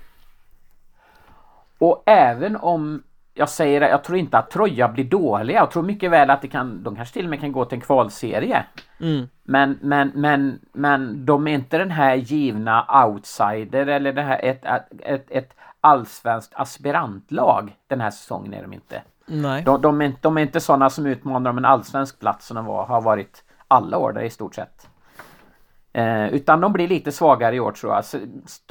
[1.79, 3.03] Och även om
[3.35, 5.57] jag säger jag tror inte att Troja blir dåliga.
[5.57, 7.77] Jag tror mycket väl att det kan, de kanske till och med kan gå till
[7.77, 8.65] en kvalserie.
[9.01, 9.29] Mm.
[9.43, 14.65] Men, men, men, men de är inte den här givna outsider eller det här ett,
[14.65, 19.03] ett, ett, ett allsvenskt aspirantlag den här säsongen är de inte.
[19.27, 19.63] Nej.
[19.63, 22.55] De, de, är, inte- de är inte sådana som utmanar om en allsvensk plats som
[22.55, 24.89] de var, har varit alla år där i stort sett.
[25.93, 28.05] Eh, utan de blir lite svagare i år tror jag.
[28.05, 28.19] Så,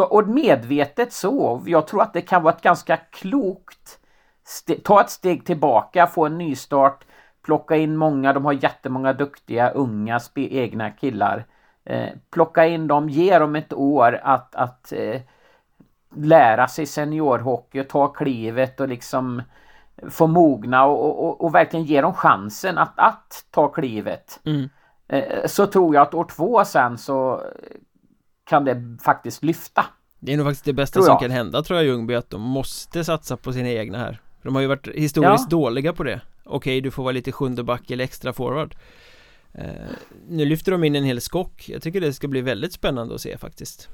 [0.03, 1.61] och medvetet så.
[1.65, 3.99] Jag tror att det kan vara ett ganska klokt
[4.83, 7.05] ta ett steg tillbaka, få en nystart,
[7.45, 11.45] plocka in många, de har jättemånga duktiga unga egna killar.
[11.85, 15.21] Eh, plocka in dem, ge dem ett år att, att eh,
[16.15, 19.41] lära sig seniorhockey och ta klivet och liksom
[20.09, 24.39] få mogna och, och, och verkligen ge dem chansen att, att ta klivet.
[24.45, 24.69] Mm.
[25.07, 27.41] Eh, så tror jag att år två sen så
[28.43, 29.85] kan det faktiskt lyfta.
[30.19, 33.03] Det är nog faktiskt det bästa som kan hända tror jag Ljungby att de måste
[33.03, 34.21] satsa på sina egna här.
[34.43, 36.21] De har ju varit historiskt dåliga på det.
[36.43, 38.75] Okej, du får vara lite sjunde back eller extra forward.
[39.53, 39.65] Eh,
[40.29, 41.69] Nu lyfter de in en hel skock.
[41.69, 43.89] Jag tycker det ska bli väldigt spännande att se faktiskt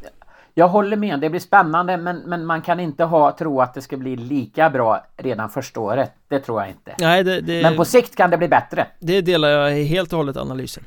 [0.54, 3.82] Jag håller med, det blir spännande men, men man kan inte ha, tro att det
[3.82, 6.12] ska bli lika bra redan första året.
[6.28, 6.96] Det tror jag inte.
[7.00, 8.88] Nej, det, det, Men på sikt kan det bli bättre.
[9.00, 10.84] det delar jag helt och hållet analysen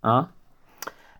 [0.00, 0.26] Ja.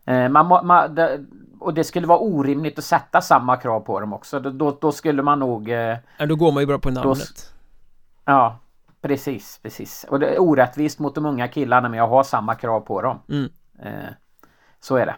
[0.04, 1.24] Eh, man, man, det,
[1.58, 4.40] och det skulle vara orimligt att sätta samma krav på dem också.
[4.40, 5.70] Då, då, då skulle man nog...
[5.70, 7.50] Eh, ja, Då går man ju bara på namnet
[8.30, 8.58] ja,
[9.00, 10.06] precis, precis.
[10.08, 13.18] Och det är orättvist mot de unga killarna men jag har samma krav på dem.
[13.28, 13.50] mm.
[13.82, 14.10] Eh,
[14.80, 15.16] så är det.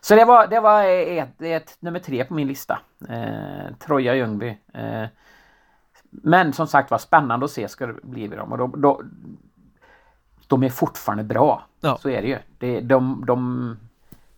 [0.00, 2.78] Så det var, det var ett, ett, nummer tre på min lista.
[3.08, 4.58] Eh, Troja Ljungby.
[4.74, 5.04] Eh,
[6.10, 8.52] men som sagt var spännande att se ska det bli med dem.
[8.52, 9.02] Och då, då,
[10.46, 11.66] de är fortfarande bra.
[11.80, 11.98] Ja.
[12.02, 12.38] Så är det ju.
[12.58, 13.76] Det, de, de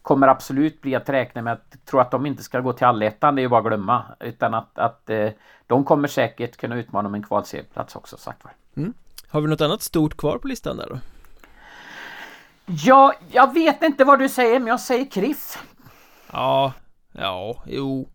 [0.02, 3.34] kommer absolut bli att räkna med att tro att de inte ska gå till allettan,
[3.34, 4.04] det är ju bara att glömma.
[4.20, 5.28] Utan att, att eh,
[5.66, 8.52] de kommer säkert kunna utmana om en kvalserieplats också sagt var.
[9.28, 10.98] Har vi något annat stort kvar på listan där då?
[12.68, 15.58] Ja, jag vet inte vad du säger men jag säger Kriff.
[16.32, 16.72] Ja,
[17.12, 18.08] ja, jo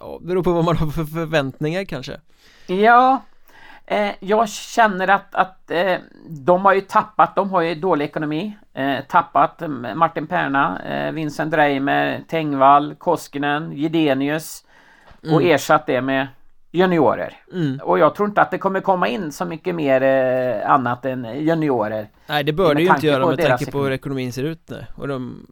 [0.00, 2.20] ja, Beror på vad man har för förväntningar kanske
[2.66, 3.22] Ja,
[3.86, 5.96] eh, jag känner att, att eh,
[6.28, 8.58] de har ju tappat, de har ju dålig ekonomi.
[8.74, 9.62] Eh, tappat
[9.94, 14.64] Martin Perna, eh, Vincent Reimer, Tengvall, Koskinen, Gidenius
[15.32, 16.26] och ersatt det med
[16.76, 17.34] juniorer.
[17.52, 17.80] mm.
[17.82, 21.24] Och jag tror inte att det kommer komma in så mycket mer eh, annat än
[21.24, 22.08] juniorer.
[22.26, 23.94] Nej det bör det ju inte göra med tanke på hur ekonomi.
[23.94, 25.46] ekonomin ser ut nu Och de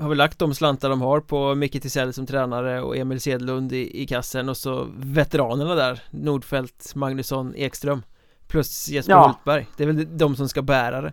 [0.00, 3.72] har väl lagt de slantar de har på Micke Tisell som tränare och Emil Sedlund
[3.72, 8.02] i, i kassen och så veteranerna där Nordfeldt, Magnusson, Ekström
[8.48, 9.26] Plus Jesper Ja.
[9.26, 11.12] Hultberg Det är väl de som ska bära det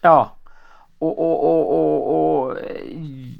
[0.00, 0.32] Ja.
[0.98, 2.64] Och, och, och, och, och eh,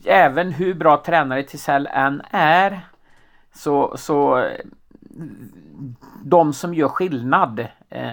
[0.04, 2.80] även hur bra tränare Tisell än är
[3.54, 4.48] så, så
[6.24, 7.60] de som gör skillnad
[7.90, 8.06] eh,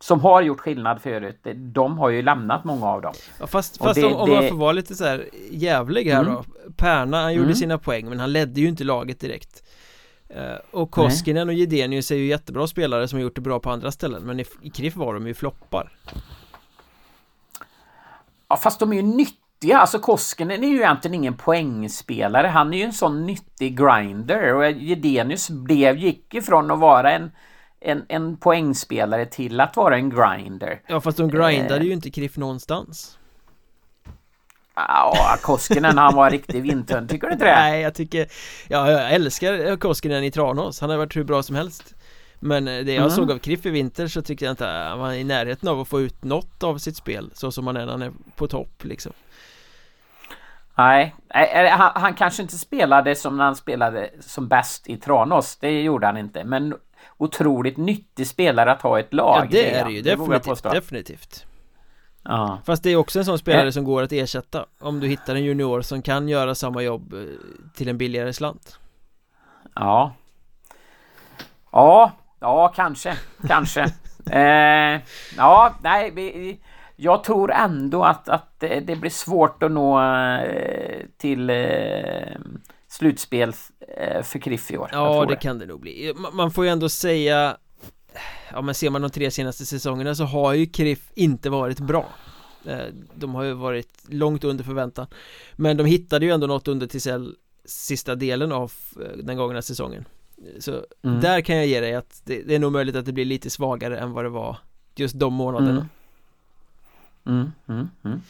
[0.00, 3.12] som har gjort skillnad förut, de har ju lämnat många av dem.
[3.40, 6.22] ja, Fast, fast det- om, om man det- får vara lite så här jävlig här
[6.22, 6.34] Mm.
[6.34, 6.44] då
[6.76, 7.56] Perna, han gjorde Mm.
[7.56, 9.62] sina poäng men han ledde ju inte laget direkt
[10.34, 13.70] Eh, Och Koskinen och Gidenius är ju jättebra spelare som har gjort det bra på
[13.70, 15.92] andra ställen Men i, i KRIF var de ju floppar
[18.48, 19.02] Ja, fast de är ju
[19.62, 19.78] nyttiga.
[19.78, 22.46] Alltså Koskinen är ju egentligen ingen poängspelare.
[22.46, 24.54] Han är ju en sån nyttig grinder.
[24.54, 27.30] Och Gedenius blev, gick ifrån att vara en,
[27.80, 30.80] en, en poängspelare till att vara en grinder.
[30.86, 31.82] Ja fast de grindade Eh.
[31.86, 33.18] ju inte KRIF någonstans
[34.74, 37.08] Ja, Koskinen han var riktig vindtund.
[37.08, 37.54] Tycker du inte det?
[37.54, 38.26] Nej jag tycker
[38.68, 41.94] Ja jag älskar Koskinen i Tranås Han har varit hur bra som helst
[42.40, 43.10] Men eh, det jag Mm.
[43.10, 45.88] såg av Kriff i vinter så tycker jag inte han var i närheten av att
[45.88, 48.84] få ut något av sitt spel Så som han är när han är på topp
[48.84, 49.12] liksom
[50.74, 51.14] Nej,
[51.70, 55.56] han, han kanske inte spelade som när han spelade som bäst i Tranås.
[55.56, 56.44] Det gjorde han inte.
[56.44, 56.74] Men
[57.18, 59.44] otroligt nyttig spelare att ha ett lag.
[59.44, 61.46] Ja det är det ju jag definitivt, definitivt
[62.24, 62.58] Ja.
[62.66, 63.70] Fast det är också en sån spelare Eh.
[63.70, 67.20] som går att ersätta Om du hittar en junior som kan göra samma jobb eh,
[67.74, 68.78] till en billigare slant
[69.74, 70.12] Ja.
[71.72, 73.16] Ja, ja kanske,
[73.48, 73.80] kanske.
[74.30, 75.00] eh,
[75.36, 76.60] ja, nej, vi,
[76.96, 81.56] jag tror ändå att, att det det blir svårt att nå eh, till eh,
[82.88, 83.52] slutspel
[83.96, 84.88] eh, för Kriff i år.
[84.92, 86.12] Ja tror det kan det nog bli.
[86.12, 87.56] Ma- Man får ju ändå säga
[88.52, 92.06] Ja men ser man de tre senaste säsongerna så har ju KRIF inte varit bra.
[93.14, 95.06] De har ju varit långt under förväntan.
[95.56, 97.34] Men de hittade ju ändå något under Tisell
[97.64, 98.72] sista delen av
[99.22, 100.04] den gångna säsongen.
[100.58, 101.20] Så Mm.
[101.20, 103.50] där kan jag ge dig att det, det är nog möjligt att det blir lite
[103.50, 104.56] svagare än vad det var
[104.96, 105.70] just de månaderna.
[105.70, 105.88] Mm,
[107.26, 107.52] mm,
[108.04, 108.22] mm.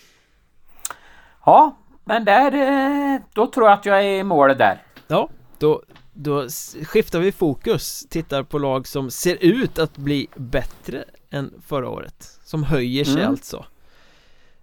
[1.44, 4.82] Ja, men där, eh, då tror jag att jag är i mål där.
[5.06, 5.28] Ja,
[5.58, 5.82] då,
[6.12, 6.48] då
[6.84, 12.38] skiftar vi fokus Tittar på lag som ser ut att bli bättre än förra året
[12.44, 13.28] Som höjer sig Mm.
[13.28, 13.64] alltså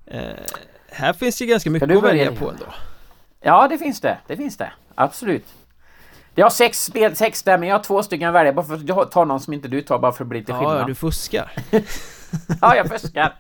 [0.05, 0.21] eh,
[0.91, 2.65] Här finns ju ganska mycket att välja på ändå
[3.41, 4.17] Ja, det finns det.
[4.27, 4.71] Det finns det.
[4.95, 5.45] Absolut.
[6.36, 8.82] Jag har sex, spel, sex där, men jag har två stycken att välja på för
[8.88, 10.82] jag tar någon som inte du tar bara för att bli lite skillnad.
[10.82, 11.51] Ja, du fuskar.
[12.61, 13.36] ja, jag fuskar.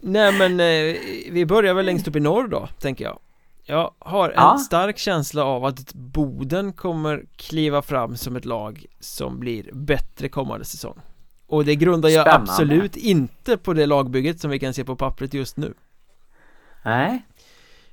[0.00, 0.96] Nej men eh,
[1.32, 3.18] vi börjar väl längst upp i norr då, tänker jag
[3.64, 4.58] Jag har en Ja.
[4.58, 10.64] stark känsla av att Boden kommer kliva fram som ett lag som blir bättre kommande
[10.64, 10.98] säsong
[11.46, 12.52] Och det grundar jag Spännande.
[12.52, 15.74] absolut inte på det lagbygget som vi kan se på pappret just nu
[16.84, 17.22] Nej.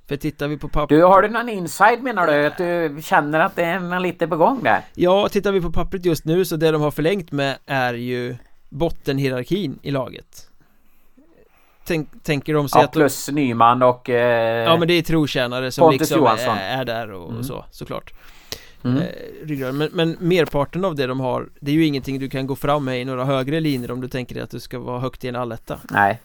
[0.08, 2.46] För tittar vi på pappret Du, har du någon inside menar du?
[2.48, 4.82] Att du känner att det är lite på gång där?
[4.96, 8.36] Ja, tittar vi på pappret just nu så det de har förlängt med är ju
[8.70, 10.46] bottenhierarkin i laget
[11.86, 14.10] Tänk, Tänker de sig Ja, att de plus Nyman och...
[14.10, 16.58] Eh, Ja men det är trotjänare som Pontus liksom Johansson.
[16.58, 17.40] är, är där och, Mm.
[17.40, 18.14] och så, såklart
[18.84, 18.98] mm.
[18.98, 22.56] eh, men, men merparten av det de har Det är ju ingenting du kan gå
[22.56, 25.24] fram med i några högre linjer om du tänker dig att du ska vara högt
[25.24, 26.20] i en alletta Nej.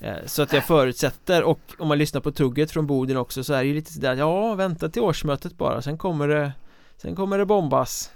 [0.00, 3.52] eh, Så att jag förutsätter och om man lyssnar på tugget från Boden också så
[3.54, 6.52] är det ju lite sådär Ja, vänta till årsmötet bara Sen kommer det
[6.96, 8.10] Sen kommer det bombas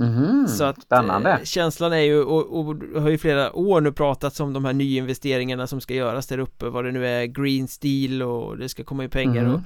[0.00, 1.30] Mhm, Så att Spännande.
[1.30, 4.72] eh, känslan är ju och, och har ju flera år nu pratats om de här
[4.72, 8.84] nyinvesteringarna som ska göras där uppe Vad det nu är Green Steel och det ska
[8.84, 9.54] komma in pengar Mhm.
[9.54, 9.60] och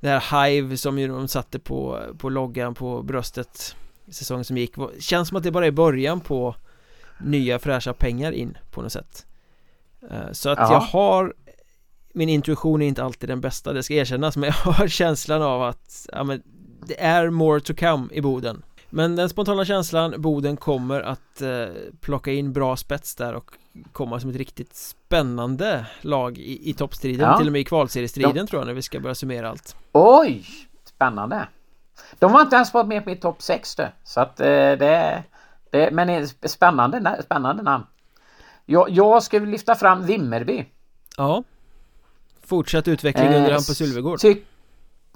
[0.00, 3.76] Det här Hive som ju de satte på, på loggan på bröstet
[4.10, 6.54] Säsongen som gick Känns som att det bara är början på
[7.24, 9.26] Nya fräscha pengar in på något sätt
[10.10, 10.72] Eh, Så att Ja.
[10.72, 11.34] jag har
[12.14, 15.62] Min intuition är inte alltid den bästa, det ska erkännas Men jag har känslan av
[15.62, 16.42] att ja, men,
[16.86, 18.62] Det är more to come i Boden
[18.94, 21.48] Men den spontana känslan, Boden kommer att eh,
[22.00, 23.50] plocka in bra spets där och
[23.92, 27.38] komma som ett riktigt spännande lag i, i toppstriden, Ja.
[27.38, 30.44] till och med i kvalseriestriden tror jag när vi ska börja summera allt Oj!
[30.84, 31.48] Spännande.
[32.18, 33.86] De var inte ens varit med på mitt topp 6 du.
[34.04, 35.22] Så att eh, det,
[35.70, 35.90] det...
[35.92, 37.84] Men det är spännande, na- spännande namn.
[38.66, 40.64] Jag, jag skulle lyfta fram Vimmerby.
[41.16, 41.42] Ja
[42.46, 44.36] Fortsatt utveckling Eh, under Hampus Ulvegård Ty,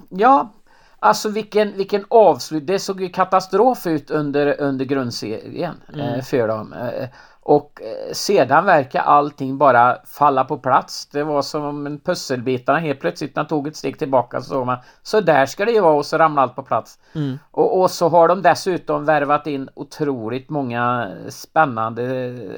[0.08, 0.52] ja,
[0.98, 2.66] alltså vilken, vilken avslut.
[2.66, 6.22] Det såg ju katastrof ut under, under grundserien eh, Mm.
[6.22, 6.72] för dem.
[6.72, 7.08] Eh,
[7.40, 11.06] och eh, sedan verkar allting bara falla på plats.
[11.06, 14.48] Det var som om en pusselbitarna helt plötsligt när de tog ett steg tillbaka så
[14.48, 16.98] såg man så där ska det ju vara och så ramlade allt på plats.
[17.14, 17.38] mm.
[17.50, 22.02] Och, och så har de dessutom värvat in otroligt många spännande,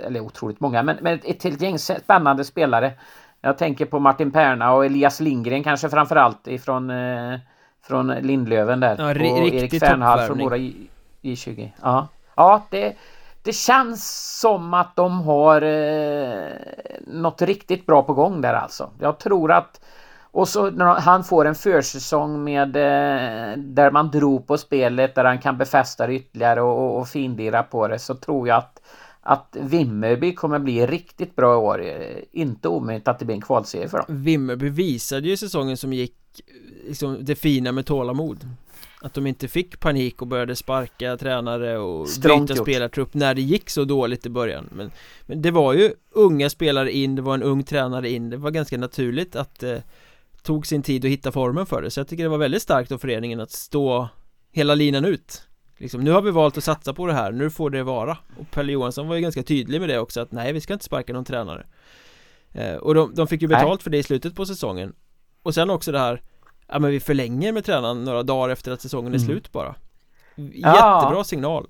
[0.07, 2.93] eller otroligt många, men, men ett helt gäng spännande spelare.
[3.41, 7.39] Jag tänker på Martin Perna och Elias Lindgren kanske framförallt ifrån eh,
[7.83, 8.97] från Lindlöven där.
[8.99, 9.17] Ja, och
[9.49, 10.89] Erik Fernhall från våra J-
[11.23, 11.71] J20.
[11.83, 12.95] Ja, ja det,
[13.43, 16.49] det känns som att de har eh,
[17.07, 18.91] något riktigt bra på gång där alltså.
[19.01, 19.81] Jag tror att
[20.33, 25.25] och så när han får en försäsong med eh, där man drog på spelet, där
[25.25, 28.83] han kan befästa det ytterligare och, och, och findira på det så tror jag att
[29.23, 31.85] att Vimmerby kommer bli riktigt bra i år.
[31.87, 34.07] Eh, Inte omöjligt att det blir en kvalserie för dem.
[34.09, 36.17] Vimmerby visade ju säsongen som gick
[36.87, 38.49] liksom det fina med tålamod.
[39.03, 42.67] Att de inte fick panik och började sparka tränare och Strångt byta gjort.
[42.69, 44.69] spelartrupp när det gick så dåligt i början.
[44.73, 44.91] Men,
[45.27, 48.31] men det var ju unga spelare in, det var en ung tränare in.
[48.31, 49.83] Det var ganska naturligt att det
[50.43, 51.91] tog sin tid att hitta formen för det.
[51.91, 54.09] Så jag tycker det var väldigt starkt av föreningen att stå
[54.53, 55.43] hela linan ut.
[55.79, 58.19] Liksom, nu har vi valt att satsa på det här, nu får det vara.
[58.39, 60.85] Och Pelle Johansson var ju ganska tydlig med det också att nej vi ska inte
[60.85, 61.67] sparka någon tränare.
[62.53, 63.57] Eh, Och de, de fick ju Nej.
[63.57, 64.93] betalt för det i slutet på säsongen
[65.43, 66.23] Och sen också det här
[66.73, 69.27] Ja men vi förlänger med tränaren några dagar efter att säsongen är Mm.
[69.27, 69.75] slut bara
[70.35, 71.01] Ja.
[71.01, 71.67] Jättebra signal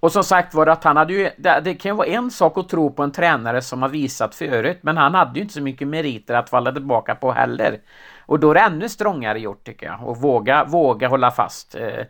[0.00, 2.58] Och som sagt var att han hade ju, det, det kan ju vara en sak
[2.58, 5.62] att tro på en tränare som har visat förut, men han hade ju inte så
[5.62, 7.80] mycket meriter att falla tillbaka på heller.
[8.26, 11.74] Och då är det ännu strångare gjort tycker jag, och våga, våga hålla fast.
[11.74, 12.04] Eh,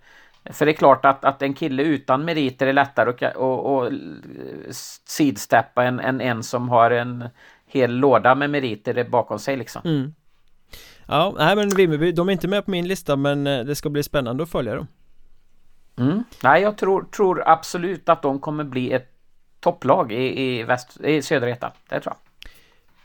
[0.52, 3.92] För det är klart att, att en kille utan meriter är lättare att och, och
[5.06, 7.24] sidsteppa än, än en som har en
[7.72, 9.82] hel låda med meriter bakom sig liksom.
[9.84, 10.14] mm.
[11.06, 13.90] Ja, nej men Vimmerby, de är inte med på min lista men eh, det ska
[13.90, 14.86] bli spännande att följa dem
[15.98, 16.24] Mm.
[16.42, 19.08] Nej, jag tror, tror absolut att de kommer bli ett
[19.60, 21.70] topplag i, i, väst, i södra ettan.
[21.88, 22.50] Det tror jag.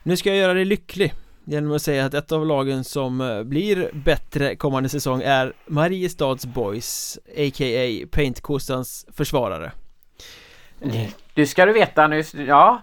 [0.04, 1.14] Nu ska jag göra dig lycklig
[1.50, 6.46] Genom att säga att ett av lagen som eh, blir bättre kommande säsong är Mariestads
[6.46, 8.08] Boys A.k.a.
[8.12, 9.72] Paintkostans försvarare
[11.34, 12.82] Du ska du veta nu, ja.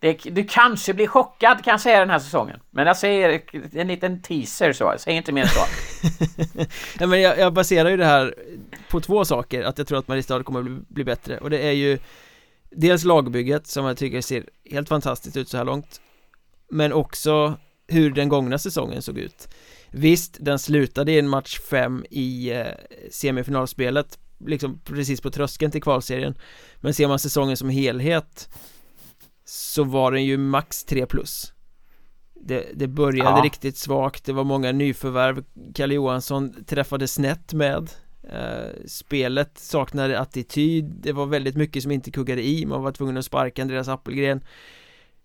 [0.00, 2.60] Det, du kanske blir chockad kan jag säga den här säsongen.
[2.70, 3.42] Men jag säger
[3.72, 5.60] en liten teaser så, jag säger inte mer än så.
[6.98, 8.34] Nej men jag, jag baserar ju det här
[8.90, 9.62] på två saker.
[9.62, 11.38] Att jag tror att Mariestad kommer bli, bli bättre.
[11.38, 11.98] Och det är ju
[12.70, 16.00] Dels lagbygget som jag tycker ser helt fantastiskt ut så här långt
[16.70, 19.48] Men också hur den gångna säsongen såg ut.
[19.90, 22.66] Visst, den slutade i en match 5 i eh,
[23.10, 26.38] semifinalspelet Liksom precis på tröskeln till kvalserien.
[26.76, 28.48] Men ser man säsongen som helhet
[29.50, 31.52] så var den ju max 3 plus.
[32.34, 33.44] Det, det började ja.
[33.44, 35.44] riktigt svagt, det var många nyförvärv.
[35.74, 37.90] Kalle Johansson träffade snett med
[38.22, 43.16] eh, Spelet saknade attityd, det var väldigt mycket som inte kuggade i, man var tvungen
[43.16, 44.40] att sparka Andreas Appelgren.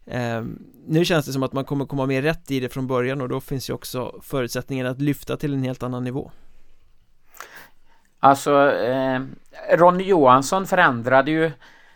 [0.06, 0.44] Eh,
[0.88, 3.30] Nu känns det som att man kommer komma mer rätt i det från början och
[3.30, 6.32] då finns ju också förutsättningen att lyfta till en helt annan nivå.
[8.20, 9.22] Alltså eh,
[9.78, 11.52] Ronny Johansson förändrade ju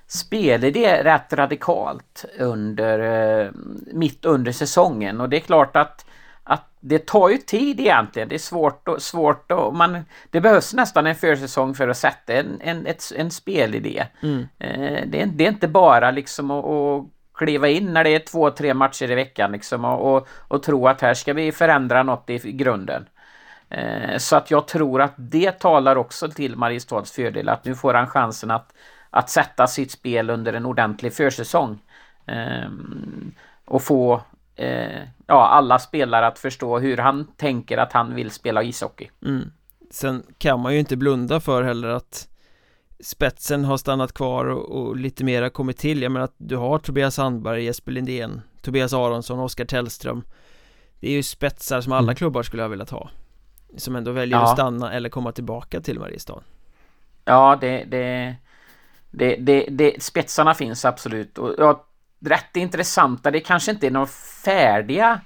[0.08, 3.51] spelidé rätt radikalt under eh,
[3.93, 6.05] mitt under säsongen och det är klart att
[6.49, 8.30] att det tar ju tid egentligen.
[8.30, 12.34] Det är svårt och svårt och man, det behövs nästan en försäsong för att sätta
[12.34, 14.05] en, en, ett, en spelidé.
[14.24, 14.47] Mm.
[14.60, 18.20] Eh, det, är, det är inte bara liksom att, att kliva in när det är
[18.20, 22.03] två, tre matcher i veckan liksom och, och, och tro att här ska vi förändra
[22.03, 23.05] något i grunden.
[23.70, 27.93] Eh, så att jag tror att det talar också till Mariestads fördel att nu får
[27.93, 28.74] han chansen att,
[29.10, 31.80] att sätta sitt spel under en ordentlig försäsong.
[32.26, 32.70] Eh,
[33.66, 34.22] och få
[34.55, 39.10] eh, ja, alla spelare att förstå hur han tänker att han vill spela ishockey.
[39.26, 39.51] Mm.
[39.91, 42.28] Sen kan man ju inte blunda för heller att
[42.99, 46.01] spetsen har stannat kvar och, och lite mera kommit till.
[46.01, 50.24] Jag menar att du har Tobias Sandberg, Jesper Lindén, Tobias Aronsson, Oskar Tellström.
[50.99, 52.16] Det är ju spetsar som alla mm.
[52.16, 53.10] klubbar skulle ha velat ha.
[53.78, 54.43] Som ändå väljer ja.
[54.43, 56.41] att stanna eller komma tillbaka till Mariestad.
[57.26, 58.36] Ja, det, det,
[59.18, 61.38] det, det, det spetsarna finns absolut.
[61.38, 61.80] Och jag
[62.20, 63.32] rätt intressanta.
[63.32, 64.07] Det kanske inte är några
[64.45, 65.22] färdiga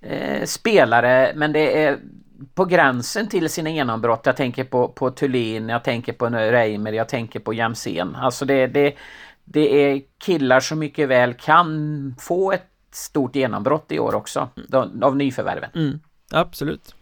[0.00, 1.98] eh, spelare men det är
[2.54, 4.26] på gränsen till sina genombrott.
[4.26, 8.16] Jag tänker på, på Thulin, jag tänker på Reimer, jag tänker på Jamsen.
[8.16, 8.94] Alltså det, det,
[9.44, 14.48] det är killar som mycket väl kan få ett stort genombrott i år också.
[15.02, 15.70] Av nyförvärven.
[15.74, 16.00] Mm,
[16.32, 16.94] absolut.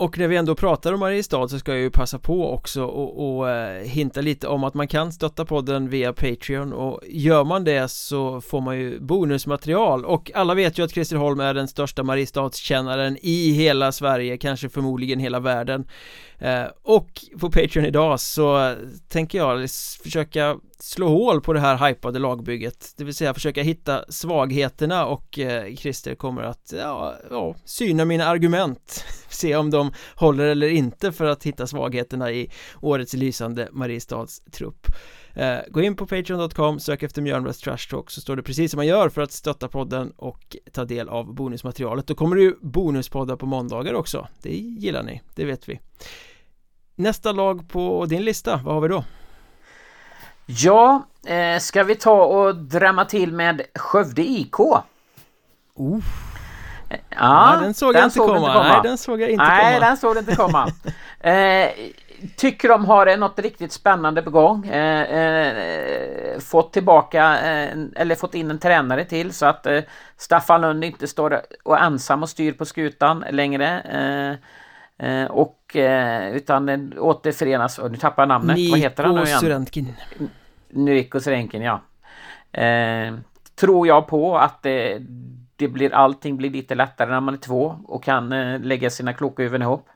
[0.00, 3.38] Och när vi ändå pratar om Mariestad så ska jag ju passa på också och,
[3.38, 6.72] och eh, hinta lite om att man kan stötta podden via Patreon.
[6.72, 10.04] Och gör man det så får man ju bonusmaterial.
[10.04, 14.68] Och alla vet ju att Christer Holm är den största Mariestadskännaren i hela Sverige, kanske
[14.68, 15.84] förmodligen hela världen.
[16.38, 17.08] Eh, och
[17.40, 18.74] på Patreon idag så
[19.08, 19.70] tänker jag
[20.02, 22.94] försöka slå hål på det här hypade lagbygget.
[22.96, 28.24] Det vill säga försöka hitta svagheterna och eh, Christer kommer att ja, ja, syna mina
[28.24, 29.04] argument.
[29.28, 32.50] Se om de håller eller inte för att hitta svagheterna i
[32.80, 34.86] årets lysande Mariestads trupp.
[35.34, 38.78] Eh, Gå in på Patreon.com, sök efter Mjölnbergs Trash Talk så står det precis som
[38.78, 42.06] man gör för att stötta podden och ta del av bonusmaterialet.
[42.06, 44.28] Då kommer det ju bonuspoddar på måndagar också.
[44.42, 45.80] Det gillar ni, det vet vi.
[46.94, 49.04] Nästa lag på din lista, vad har vi då?
[50.56, 54.60] Ja, eh, ska vi ta och drämma till med Skövde IK?
[54.60, 54.78] Uh.
[57.08, 58.36] Ja, Nej, den såg den jag inte, komma.
[58.36, 58.68] inte komma.
[58.68, 59.70] Nej, den såg jag inte Nej, komma.
[59.70, 60.68] Nej, den såg inte komma.
[61.20, 61.68] eh,
[62.36, 64.66] tycker de har något riktigt spännande på gång.
[64.66, 69.80] Eh, eh, fått tillbaka, eh, eller fått in en tränare till så att eh,
[70.16, 73.80] Staffan Lund inte står och ensam och styr på skutan längre.
[73.80, 74.46] Eh,
[75.02, 79.22] Eh, och eh, utan återförenas, och nu tappar jag namnet, Niko vad heter han nu
[79.22, 79.40] igen?
[79.40, 79.94] Surentkin.
[80.70, 81.80] Niko Surenkin, ja.
[82.60, 83.14] Eh,
[83.60, 84.98] tror jag på att det,
[85.56, 89.12] det, blir, allting blir lite lättare när man är två och kan eh, lägga sina
[89.12, 89.88] kloka huvuden ihop.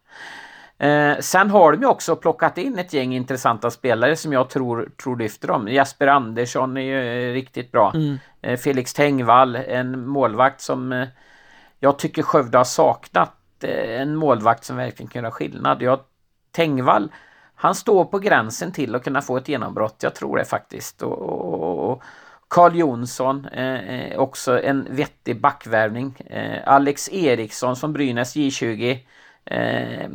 [0.78, 4.88] Eh, sen har de ju också plockat in ett gäng intressanta spelare som jag tror,
[5.02, 5.68] tror lyfter dem.
[5.68, 7.92] Jesper Andersson är ju eh, riktigt bra.
[7.94, 8.18] Mm.
[8.42, 11.08] Eh, Felix Tengvall, en målvakt som eh,
[11.80, 13.34] jag tycker Skövde har saknat
[13.98, 15.82] en målvakt som verkligen kan göra skillnad.
[15.82, 16.00] Jag,
[16.52, 17.12] Tengvall,
[17.64, 20.02] han står på gränsen till att kunna få ett genombrott.
[20.02, 21.02] Jag tror det faktiskt.
[21.02, 22.02] Och, och, och
[22.48, 26.16] Carl Jonsson, eh, eh, också en vettig backvärvning.
[26.26, 28.98] Eh, Alex Eriksson från Brynäs J20.
[29.44, 30.08] Eh,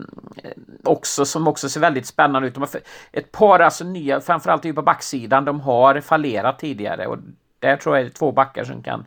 [0.83, 2.53] också som också ser väldigt spännande ut.
[2.53, 2.69] De har
[3.11, 7.17] ett par alltså nya, framförallt på backsidan, de har fallerat tidigare och
[7.59, 9.05] där tror jag det är två backar som kan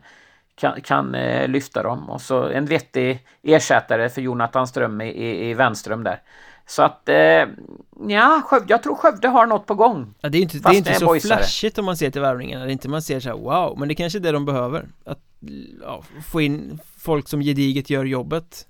[0.55, 2.09] kan, kan eh, lyfta dem.
[2.09, 6.21] Och så en vettig ersättare för Jonathan Ström i, i, i Vänström där.
[6.65, 7.15] Så att, eh,
[8.07, 10.13] ja, Skövde, jag tror Skövde har något på gång.
[10.21, 11.37] Ja, det är inte, det är inte så boysare.
[11.37, 13.87] flashigt om man ser till värvningarna, det är inte man ser så här, wow, men
[13.87, 14.87] det är kanske är det de behöver.
[15.05, 15.19] Att
[15.81, 18.67] ja, få in folk som gediget gör jobbet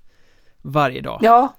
[0.62, 1.20] varje dag.
[1.22, 1.54] Ja,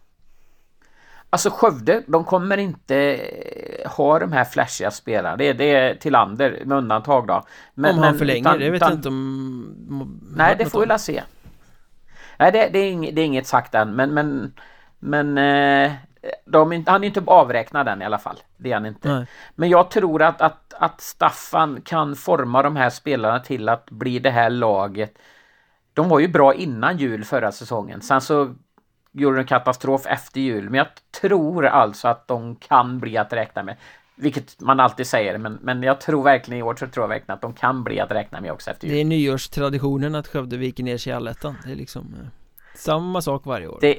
[1.35, 5.37] Alltså Skövde, de kommer inte eh, ha de här flashiga spelarna.
[5.37, 7.43] Det, det är Tillander med undantag då.
[7.75, 10.21] Men, om han förlänger, utan, det vet jag inte om...
[10.37, 11.23] Nej, det får vi väl se.
[12.39, 14.15] Nej, det, det, är inget, det är inget sagt än, men...
[14.15, 14.53] Men,
[14.99, 15.93] men eh,
[16.45, 18.37] de, han är inte avräknad än i alla fall.
[18.57, 19.15] Det är han inte.
[19.15, 19.27] Nej.
[19.55, 24.19] Men jag tror att, att, att Staffan kan forma de här spelarna till att bli
[24.19, 25.19] det här laget.
[25.93, 28.01] De var ju bra innan jul förra säsongen.
[28.01, 28.55] Sen så
[29.13, 30.71] gjorde en katastrof efter jul.
[30.71, 30.87] Men jag
[31.21, 33.77] tror alltså att de kan bli att räkna med.
[34.17, 37.35] vilket man alltid säger, men, men jag tror verkligen i år så tror jag verkligen
[37.35, 38.95] att de kan bli att räkna med också efter jul.
[38.97, 41.57] Det är nyårstraditionen att Skövde viker ner sig i allettan.
[41.65, 42.29] Det är liksom eh,
[42.75, 43.79] samma sak varje år.
[43.81, 43.99] Det,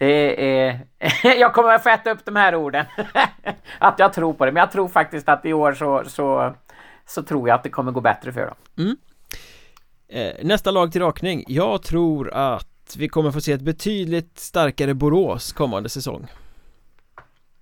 [0.00, 0.80] det är...
[1.38, 2.86] jag kommer att få äta upp de här orden.
[3.78, 6.54] att jag tror på det, men jag tror faktiskt att i år så, så,
[7.06, 8.54] så tror jag att det kommer gå bättre för dem.
[8.78, 8.96] Mm.
[10.08, 11.44] Eh, nästa lag till rakning.
[11.46, 16.26] Jag tror att vi kommer få se ett betydligt starkare Borås kommande säsong.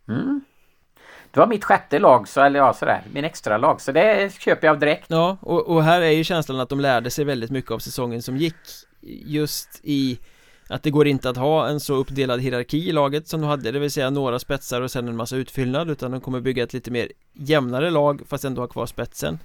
[0.09, 0.41] Mm.
[1.31, 4.67] Det var mitt sjätte lag, så, eller ja sådär, min extra lag så det köper
[4.67, 5.07] jag direkt.
[5.09, 8.23] Ja, och, och här är ju känslan att de lärde sig väldigt mycket av säsongen
[8.23, 8.55] som gick
[9.27, 10.19] just i
[10.69, 13.73] att det går inte att ha en så uppdelad hierarki i laget som de hade,
[13.73, 16.73] det vill säga några spetsar och sen en massa utfyllnad utan de kommer bygga ett
[16.73, 19.39] lite mer jämnare lag fast ändå ha kvar spetsen.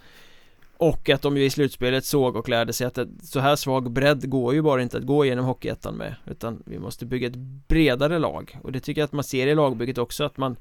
[0.77, 4.29] Och att de ju i slutspelet såg och lärde sig att så här svag bredd
[4.29, 7.35] går ju bara inte att gå igenom Hockeyettan med Utan vi måste bygga ett
[7.67, 8.57] bredare lag.
[8.63, 10.55] Och det tycker jag att man ser i lagbygget också att man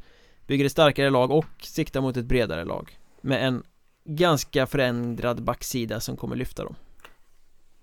[0.47, 2.99] Bygger ett starkare lag och siktar mot ett bredare lag.
[3.21, 3.63] Med en
[4.05, 6.75] ganska förändrad backsida som kommer lyfta dem.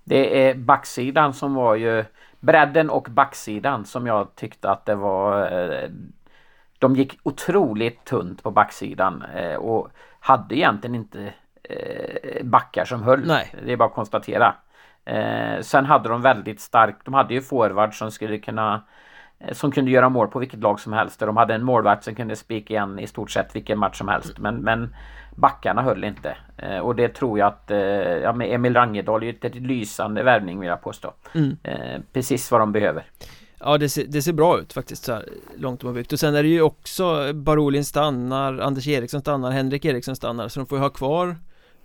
[0.03, 2.05] Det är backsidan som var ju
[2.39, 5.89] Bredden och backsidan som jag tyckte att det var eh,
[6.79, 11.33] De gick otroligt tunt på backsidan eh, och hade egentligen inte
[11.63, 13.27] eh, backar som höll.
[13.27, 13.55] Nej.
[13.65, 14.55] Det är bara att konstatera.
[15.61, 18.81] Sen hade de väldigt starkt, de hade ju forward som skulle kunna
[19.51, 21.19] som kunde göra mål på vilket lag som helst.
[21.19, 24.39] De hade en målvakt som kunde spika igen i stort sett vilken match som helst.
[24.39, 24.95] Men, men
[25.35, 26.37] backarna höll inte.
[26.57, 30.59] Eh, och det tror jag att eh, ja, med Emil Rangedal är ett lysande värvning
[30.59, 31.13] vill jag påstå.
[31.33, 31.57] Mm.
[31.63, 33.03] Eh, precis vad de behöver.
[33.59, 35.25] Ja det ser, det ser bra ut faktiskt så här
[35.57, 39.51] långt de har byggt och sen är det ju också Barolin stannar, Anders Eriksson stannar,
[39.51, 41.35] Henrik Eriksson stannar så de får ju ha kvar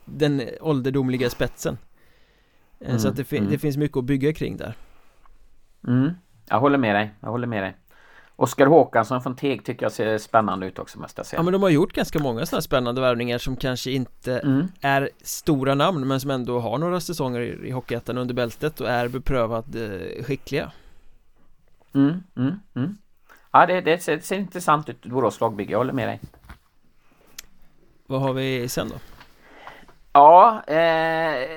[0.05, 1.79] den ålderdomliga spetsen
[2.81, 3.51] mm, Så att det, mm.
[3.51, 4.75] det, finns mycket att bygga kring där
[5.87, 6.11] mm.
[6.49, 7.76] Jag håller med dig, jag håller med dig
[8.36, 11.53] Oskar Håkansson från Teg tycker jag ser spännande ut också måste jag säga Ja men
[11.53, 14.66] de har gjort ganska många sådana spännande värvningar som kanske inte mm.
[14.80, 18.88] är stora namn men som ändå har några säsonger i, i Hockeyettan under bältet och
[18.88, 20.72] är beprövat eh, skickliga
[21.95, 22.99] mm, mm, mm.
[23.53, 26.20] Ja det, det, ser, det ser intressant ut, Borås lagbygge, jag håller med dig
[28.07, 28.95] Vad har vi sen då?
[30.12, 31.49] Ja, eh,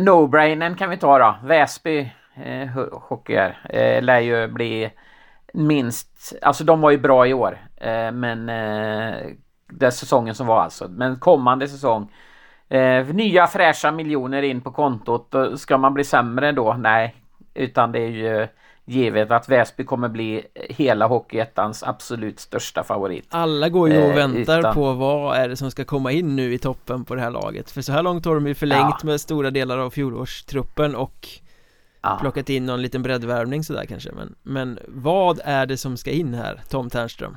[0.00, 1.36] no-brainen kan vi ta då.
[1.48, 4.90] Väsby eh, Hockeyar eh, lär ju bli
[5.52, 7.58] minst, alltså de var ju bra i år.
[7.76, 9.14] Eh, men eh,
[9.66, 10.88] den säsongen som var alltså.
[10.88, 12.12] Men kommande säsong
[12.68, 15.34] eh, nya fräscha miljoner in på kontot.
[15.56, 16.72] Ska man bli sämre då?
[16.78, 17.14] Nej.
[17.54, 18.46] Utan det är ju
[18.86, 24.14] Givet att Väsby kommer bli hela Hockeyettans absolut största favorit Alla går ju och eh,
[24.14, 24.74] väntar utan...
[24.74, 27.70] på vad är det som ska komma in nu i toppen på det här laget
[27.70, 29.06] För så här långt har de ju förlängt ja.
[29.06, 31.28] med stora delar av fjolårstruppen och
[32.04, 32.18] ja.
[32.20, 36.34] Plockat in någon liten breddvärvning sådär kanske men, men vad är det som ska in
[36.34, 37.36] här, Tom Ternström?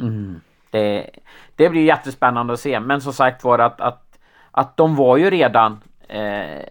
[0.00, 0.40] Mm.
[0.70, 1.10] Det,
[1.56, 4.18] det blir jättespännande att se men som sagt var att, att,
[4.50, 6.62] att de var ju redan eh,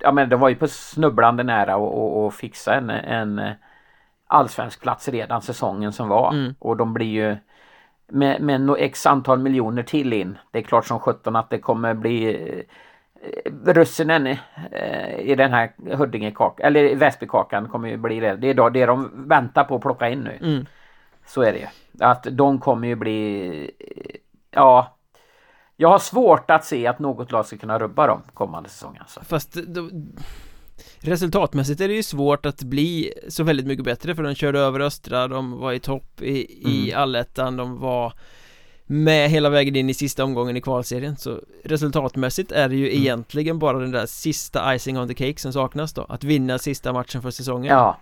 [0.00, 3.40] ja men de var ju på snubblande nära att fixa en, en
[4.26, 6.32] allsvensk plats redan säsongen som var.
[6.32, 6.54] Mm.
[6.58, 7.36] Och de blir ju
[8.06, 10.38] med, med x antal miljoner till in.
[10.50, 12.62] Det är klart som sjutton att det kommer bli
[13.66, 18.36] russinen eh, i den här Huddingekakan, eller Väsbykakan kommer ju bli det.
[18.36, 20.38] Det är det de väntar på att plocka in nu.
[20.40, 20.66] Mm.
[21.26, 21.66] Så är det ju.
[22.00, 23.70] Att de kommer ju bli,
[24.50, 24.96] ja,
[25.76, 29.20] jag har svårt att se att något lag ska kunna rubba dem kommande säsong alltså.
[29.20, 29.90] Fast då,
[31.00, 34.80] Resultatmässigt är det ju svårt att bli så väldigt mycket bättre för de körde över
[34.80, 37.02] Östra, de var i topp i, i mm.
[37.02, 38.12] allettan, de var
[38.92, 43.02] med hela vägen in i sista omgången i kvalserien så resultatmässigt är det ju mm.
[43.02, 46.92] egentligen bara den där sista icing on the cake som saknas då att vinna sista
[46.92, 47.98] matchen för säsongen Ja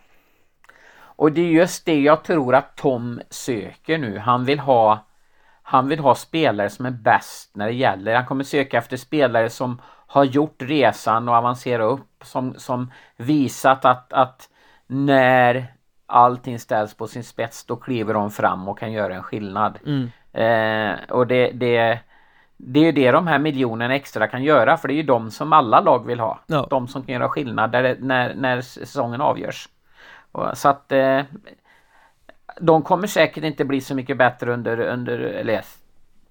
[1.01, 5.05] Och det är just det jag tror att Tom söker nu han vill ha
[5.63, 8.15] han vill ha spelare som är bäst när det gäller.
[8.15, 12.25] Han kommer söka efter spelare som har gjort resan och avancera upp.
[12.25, 14.49] Som, som visat att, att
[14.87, 15.67] när
[16.07, 19.79] allting ställs på sin spets då kliver de fram och kan göra en skillnad.
[19.87, 20.11] Mm.
[20.33, 21.99] Eh, och det, det,
[22.57, 25.31] det är ju det de här miljonerna extra kan göra för det är ju de
[25.31, 26.41] som alla lag vill ha.
[26.47, 26.67] No.
[26.71, 29.69] De som kan göra skillnad där, när, när säsongen avgörs.
[30.33, 31.21] Och, så att eh,
[32.61, 35.63] de kommer säkert inte bli så mycket bättre under, under eller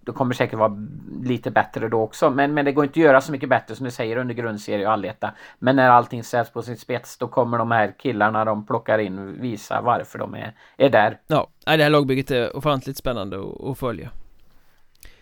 [0.07, 0.77] det kommer säkert vara
[1.23, 2.29] lite bättre då också.
[2.29, 4.87] Men, men det går inte att göra så mycket bättre som du säger under grundserie
[4.87, 5.31] och alletta.
[5.59, 9.41] Men när allting sätts på sin spets då kommer de här killarna de plockar in
[9.41, 11.19] visa varför de är, är där.
[11.27, 13.37] Ja, det här lagbygget är ofantligt spännande
[13.71, 14.09] att, följa.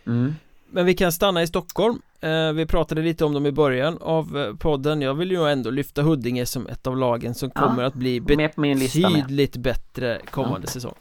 [0.07, 0.35] Mm.
[0.69, 4.37] Men vi kan stanna i Stockholm eh, Vi pratade lite om dem i början av
[4.37, 7.83] eh, podden Jag vill ju ändå lyfta Huddinge som ett av lagen som ja, kommer
[7.83, 10.71] att bli betydligt bättre kommande ja.
[10.71, 10.95] säsong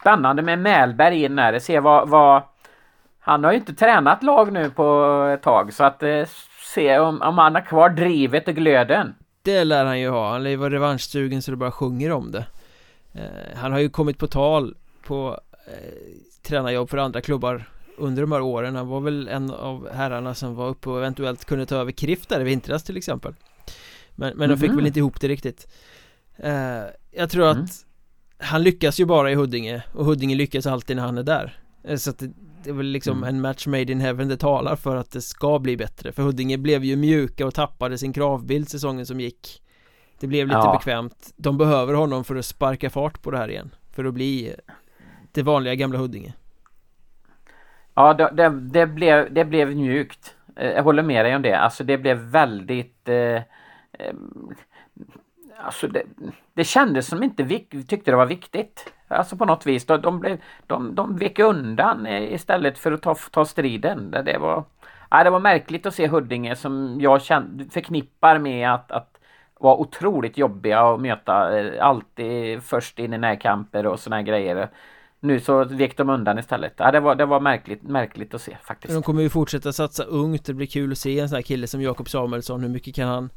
[0.00, 1.58] spännande med Mälberg in där.
[1.58, 2.42] Se vad, vad...
[3.20, 5.04] Han har ju inte tränat lag nu på
[5.34, 6.22] ett tag så att eh,
[6.74, 9.14] se om, om han har kvar drivet och glöden.
[9.42, 10.30] Det lär han ju ha.
[10.32, 12.46] Han lär ju vara revanschsugen så det bara sjunger om det.
[13.12, 15.94] Eh, han har ju kommit på tal på eh,
[16.42, 20.54] tränarjobb för andra klubbar under de här åren Han var väl en av herrarna som
[20.54, 23.34] var uppe och eventuellt kunde ta över KRIF där i vintras till exempel
[24.14, 24.48] Men, men mm -hmm.
[24.48, 24.76] de fick mhm.
[24.76, 25.68] väl inte ihop det riktigt
[26.36, 27.64] eh, Jag tror mm.
[27.64, 27.86] att
[28.38, 31.96] Han lyckas ju bara i Huddinge och Huddinge lyckas alltid när han är där eh,
[31.96, 32.30] Så att det,
[32.64, 33.28] det är väl liksom mm.
[33.28, 36.58] en match made in heaven det talar för att det ska bli bättre För Huddinge
[36.58, 39.62] blev ju mjuka och tappade sin kravbild säsongen som gick
[40.20, 40.72] Det blev lite ja.
[40.72, 44.54] bekvämt De behöver honom för att sparka fart på det här igen För att bli
[45.32, 46.34] det vanliga gamla Huddinge
[47.94, 50.36] Ja, det, det, det, blev, det blev mjukt.
[50.56, 51.54] Eh, jag håller med dig om det.
[51.54, 53.08] Alltså det blev väldigt...
[53.08, 53.36] Eh,
[53.92, 54.14] eh,
[55.58, 56.02] alltså det,
[56.54, 58.92] det kändes som inte vi tyckte det var viktigt.
[59.08, 59.86] Alltså på något vis.
[59.86, 64.10] De, de, blev, de, de vek undan istället för att ta, ta striden.
[64.10, 64.64] Det var,
[65.10, 69.09] ja, det var märkligt att se Huddinge som jag kände, förknippar med att, att
[69.60, 71.58] vara otroligt jobbiga att möta.
[71.58, 74.68] Eh, alltid först in i närkamper och såna här grejer.
[75.20, 76.74] Nu så vek de undan istället.
[76.76, 78.94] Ja, det var, det var märkligt, märkligt att se faktiskt.
[78.94, 80.44] De kommer ju fortsätta satsa ungt.
[80.44, 82.62] Det blir kul att se en sån här kille som Jakob Samuelsson.
[82.62, 83.30] Hur mycket kan han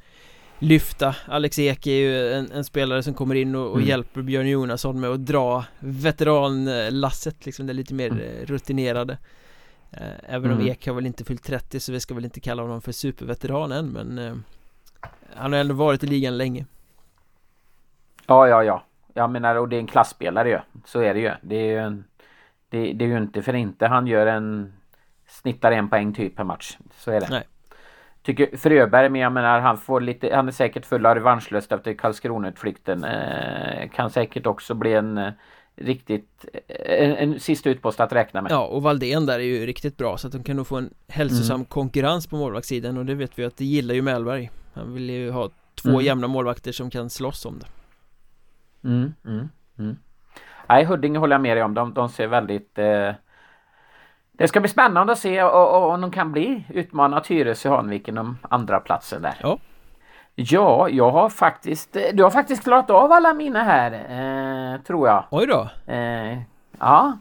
[0.59, 1.15] lyfta?
[1.27, 3.87] Alex Ek är ju en, en spelare som kommer in och, och mm.
[3.87, 7.67] hjälper Björn Jonasson med att dra veteranlasset liksom.
[7.67, 8.19] Det är lite mer mm.
[8.19, 9.17] Eh, rutinerade.
[9.91, 10.63] Eh, även mm.
[10.63, 12.91] om Ek har väl inte fyllt 30 så vi ska väl inte kalla honom för
[12.91, 14.43] superveteran än men
[15.35, 16.65] Han har ändå varit i ligan länge.
[18.27, 18.83] Ja, ja, ja.
[19.13, 20.59] Jag menar, och det är en klassspelare ju.
[20.85, 21.31] Så är det ju.
[21.41, 22.03] Det är ju, en,
[22.69, 24.73] det, det är ju inte för inte han gör en...
[25.27, 26.77] Snittar en poäng typ per match.
[26.97, 27.27] Så är det.
[27.29, 27.43] Nej.
[28.21, 30.35] Tycker Fröberg, men jag menar han får lite...
[30.35, 33.03] Han är säkert full av revanschlust efter Karlskrona-utflykten.
[33.03, 35.31] Eh, kan säkert också bli en eh,
[35.75, 38.51] riktigt en, en sista utpost att räkna med.
[38.51, 40.93] Ja, och Valdén där är ju riktigt bra så att de kan nog få en
[41.07, 41.65] hälsosam mm.
[41.65, 44.51] konkurrens på målvaktssidan och det vet vi att det gillar ju Mellberg.
[44.73, 46.01] Han vill ju ha två mm.
[46.01, 47.67] jämna målvakter som kan slåss om det.
[48.87, 49.49] Mm, mm,
[49.79, 49.97] mm.
[50.67, 51.73] Nej, Huddinge håller jag med dig om.
[51.73, 52.79] De, de ser väldigt...
[52.79, 53.11] Eh,
[54.31, 58.79] det ska bli spännande att se om de kan bli utmana Tyresö Hanviken om andra
[58.79, 59.35] platsen där.
[59.41, 59.57] Ja.
[60.35, 61.97] Ja, jag har faktiskt...
[62.13, 65.23] Du har faktiskt klarat av alla mina här, eh, tror jag.
[65.31, 65.69] Oj då.
[65.93, 66.37] Eh,
[66.79, 67.17] ja.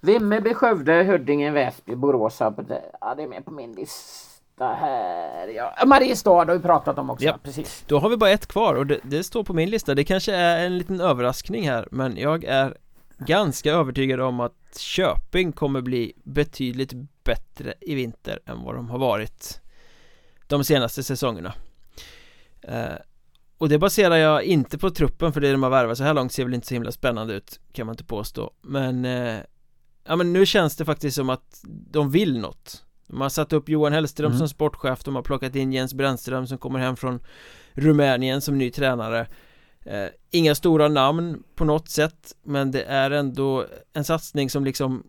[0.00, 2.40] Vimmerby, Skövde, Huddinge, Väsby, Borås.
[2.40, 5.86] Ja, det är med på min lista här, ja.
[5.86, 7.38] Mariestad har vi pratat om också, ja.
[7.42, 7.84] precis.
[7.86, 9.94] Då har vi bara ett kvar och det, det, står på min lista.
[9.94, 12.76] Det kanske är en liten överraskning här, men jag är
[13.18, 16.92] ganska övertygad om att Köping kommer bli betydligt
[17.24, 19.60] bättre i vinter än vad de har varit
[20.46, 21.54] de senaste säsongerna.
[22.62, 22.94] Eh,
[23.58, 26.32] och det baserar jag inte på truppen för det de har värvat så här långt
[26.32, 29.38] ser väl inte så himla spännande ut kan man inte påstå men eh,
[30.06, 33.68] Ja men nu känns det faktiskt som att de vill något de har satt upp
[33.68, 34.38] Johan Hellström mm.
[34.38, 37.20] som sportchef De har plockat in Jens Brännström som kommer hem från
[37.72, 39.26] Rumänien som ny tränare
[39.84, 45.02] eh, Inga stora namn på något sätt Men det är ändå en satsning som liksom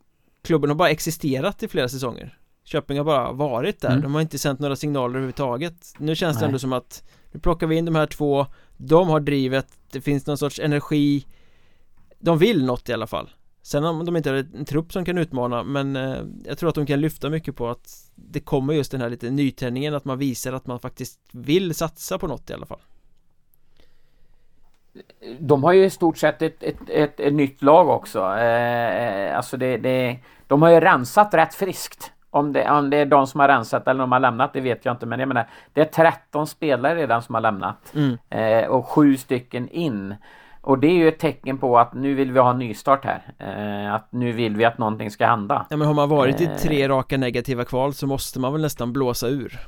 [0.44, 4.02] Klubben har bara existerat i flera säsonger Köping har bara varit där, mm.
[4.02, 6.42] de har inte sänt några signaler överhuvudtaget Nu känns Nej.
[6.42, 8.46] det ändå som att Nu plockar vi in de här två
[8.78, 11.26] De har drivet, det finns någon sorts energi
[12.20, 13.30] De vill något i alla fall
[13.66, 16.76] Sen om de inte har en trupp som kan utmana men eh, jag tror att
[16.76, 20.18] de kan lyfta mycket på att det kommer just den här lite nytändningen att man
[20.18, 22.80] visar att man faktiskt vill satsa på något i alla fall.
[25.40, 28.20] De har ju i stort sett ett, ett, ett, ett nytt lag också.
[28.20, 32.12] Eh, eh, alltså det, det, de har ju rensat rätt friskt.
[32.30, 34.86] Om det, om det är de som har rensat eller de har lämnat, det vet
[34.86, 35.06] jag inte.
[35.06, 37.94] Men jag menar, det är 13 spelare redan som har lämnat.
[37.96, 38.18] Mm.
[38.30, 40.16] Eh, och sju stycken in.
[40.66, 43.22] Och det är ju ett tecken på att nu vill vi ha en nystart här.
[43.40, 45.66] Eh, att nu vill vi att någonting ska hända.
[45.70, 46.90] Ja men har man varit i tre eh.
[46.90, 49.60] raka negativa kval så måste man väl nästan blåsa ur.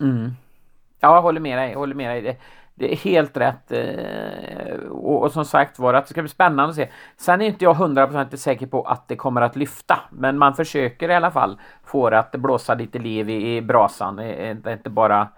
[0.00, 0.30] Mm.
[1.00, 1.70] Ja, jag håller med dig.
[1.70, 2.22] Jag håller med dig.
[2.22, 2.36] Det,
[2.74, 3.72] det är helt rätt.
[3.72, 6.88] Eh, och, och, som sagt var att det ska bli spännande att se.
[7.16, 9.98] Sen är inte jag hundraprocentigt säker på att det kommer att lyfta.
[10.10, 14.16] Men man försöker i alla fall få det att blåsa lite liv i, i brasan.
[14.16, 15.28] Det är inte bara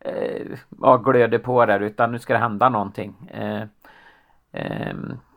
[0.00, 0.46] eh,
[0.82, 3.28] ja, glöder på där utan nu ska det hända någonting.
[3.30, 3.62] Eh,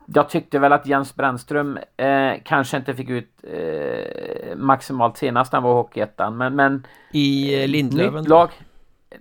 [0.05, 5.63] jag tyckte väl att Jens Brännström eh, kanske inte fick ut eh, maximalt senast han
[5.63, 8.23] var i Hockeyettan men, men I eh, Lindlöven?
[8.23, 8.49] Lag,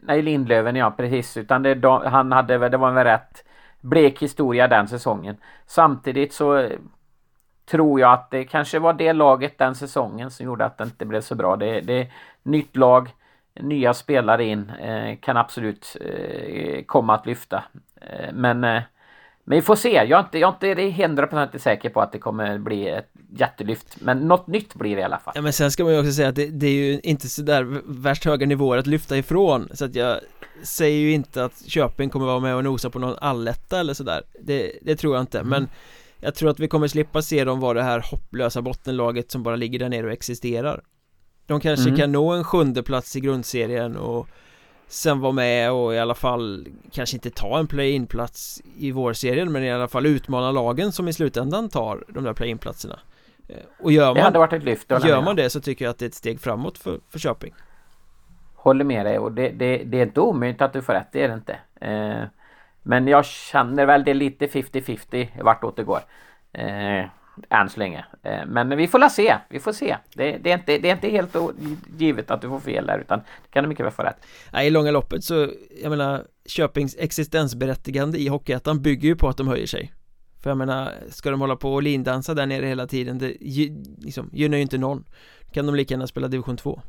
[0.01, 1.37] nej, Lindlöven ja precis.
[1.37, 3.45] Utan det, han hade, det var en rätt
[3.81, 5.37] blek historia den säsongen.
[5.67, 6.79] Samtidigt så eh,
[7.71, 11.07] tror jag att det kanske var det laget den säsongen som gjorde att det inte
[11.07, 11.57] blev så bra.
[11.57, 12.09] Det, det
[12.43, 13.09] nytt lag,
[13.61, 17.65] nya spelare in, eh, kan absolut eh, komma att lyfta.
[18.01, 18.83] Eh, men
[19.45, 19.93] Men vi får se.
[19.93, 23.97] Jag är inte, jag är inte hundraprocentigt säker på att det kommer bli ett jättelyft.
[24.01, 25.33] Men något nytt blir det i alla fall.
[25.37, 27.81] Ja men sen ska man ju också säga att det, det är ju inte sådär
[27.85, 29.69] värst höga nivåer att lyfta ifrån.
[29.73, 30.21] Så att jag
[30.63, 34.23] säger ju inte att Köping kommer vara med och nosa på någon alletta eller sådär.
[34.41, 35.39] Det, det tror jag inte.
[35.39, 35.51] Mm.
[35.51, 35.69] Men
[36.21, 39.57] jag tror att vi kommer slippa se dem vara det här hopplösa bottenlaget som bara
[39.57, 40.83] ligger där nere och existerar.
[41.47, 41.97] De kanske mm.
[41.97, 44.29] kan nå en sjunde plats i grundserien och
[44.95, 49.65] sen vara med och i alla fall kanske inte ta en play-in-plats i vårserien men
[49.65, 52.99] i alla fall utmana lagen som i slutändan tar de där play-in-platserna.
[53.49, 55.91] Eh, och gör man, det hade varit ett lyft Gör man det så tycker jag
[55.91, 57.55] att det är ett steg framåt för, för Köping.
[58.55, 61.23] Håller med dig och det, det, det är inte omöjligt att du får rätt, det
[61.23, 61.59] är det inte.
[61.81, 62.29] Eh,
[62.83, 66.01] Men jag känner väl det lite 50-50 vartåt det går.
[66.53, 67.05] Eh,
[67.51, 68.05] än så länge.
[68.23, 69.37] Eh, men vi får la se.
[69.49, 69.97] Vi får se.
[70.15, 71.37] Det, det, är inte, det är inte helt
[71.99, 74.27] givet att du får fel där utan det kan du mycket väl få rätt.
[74.53, 75.49] Nej, i långa loppet så,
[75.83, 79.93] jag menar, Köpings existensberättigande i Hockeyettan bygger ju på att de höjer sig.
[80.43, 83.37] För jag menar, ska de hålla på och lindansa där nere hela tiden, det
[83.99, 85.05] liksom, gynnar ju inte någon.
[85.53, 86.81] Kan de lika gärna spela division 2.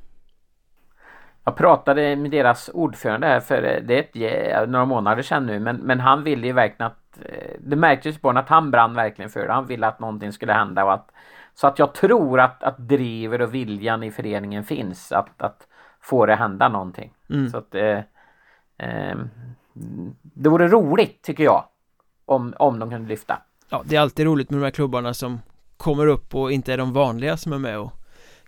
[1.46, 5.76] Jag pratade med deras ordförande här för eh, det är några månader sedan nu men,
[5.76, 9.48] men han ville ju verkligen att Eh, det märktes på att han brann verkligen för
[9.48, 9.54] det.
[9.54, 11.12] Han ville att någonting skulle hända och att
[11.54, 15.68] så att jag tror att, att driver och viljan i föreningen finns att, att
[16.02, 17.14] få det hända någonting.
[17.30, 17.50] Mm.
[17.50, 18.00] Så att eh,
[18.78, 19.18] eh,
[20.22, 21.64] det vore roligt tycker jag
[22.26, 23.42] om, om de kunde lyfta.
[23.70, 25.40] Ja, det är alltid roligt med de här klubbarna som
[25.78, 27.92] kommer upp och inte är de vanliga som är med och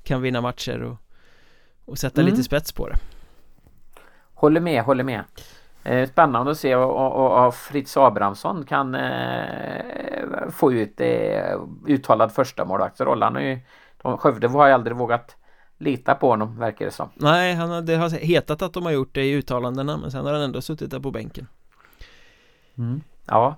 [0.04, 0.98] kan vinna matcher och,
[1.88, 2.32] och sätta mm.
[2.32, 2.96] lite spets på det.
[4.34, 5.24] Håller med, håller med.
[5.84, 13.24] Eh, spännande att se och, Fritz Abrahamsson kan eh, få ut eh, uttalad första målvaktsroll.
[13.24, 13.60] Han är ju,
[14.02, 15.36] de, Skövde har ju aldrig vågat
[15.78, 17.10] lita på honom verkar det som.
[17.14, 20.26] Nej, han har, det har hetat att de har gjort det i uttalandena men sen
[20.26, 21.48] har han ändå suttit där på bänken.
[22.78, 23.02] Mm.
[23.26, 23.56] Ja.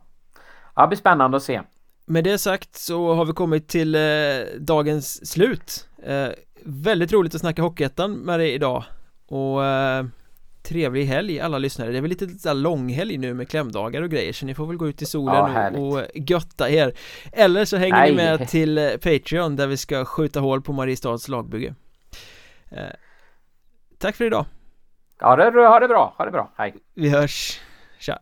[0.76, 1.62] Ja, det blir spännande att se.
[2.06, 4.02] Med det sagt så har vi kommit till eh,
[4.60, 5.89] dagens slut.
[6.04, 6.30] Eh,
[6.64, 8.84] väldigt roligt att snacka Hockeyettan med dig idag.
[9.28, 10.06] Och eh,
[10.64, 11.92] trevlig helg alla lyssnare.
[11.92, 14.78] Det är väl lite så långhelg nu med klämdagar och grejer så ni får väl
[14.78, 16.94] gå ut i solen ja, och, och götta er.
[17.32, 18.12] Eller så hänger Nej.
[18.12, 21.74] ni med till eh, Patreon där vi ska skjuta hål på Mariestads lagbygge.
[22.72, 22.84] Eh,
[23.98, 24.46] Tack för idag.
[25.20, 26.76] Ja, det, ha det bra, ha det bra, hej.
[26.94, 27.60] Vi hörs,
[28.00, 28.20] tja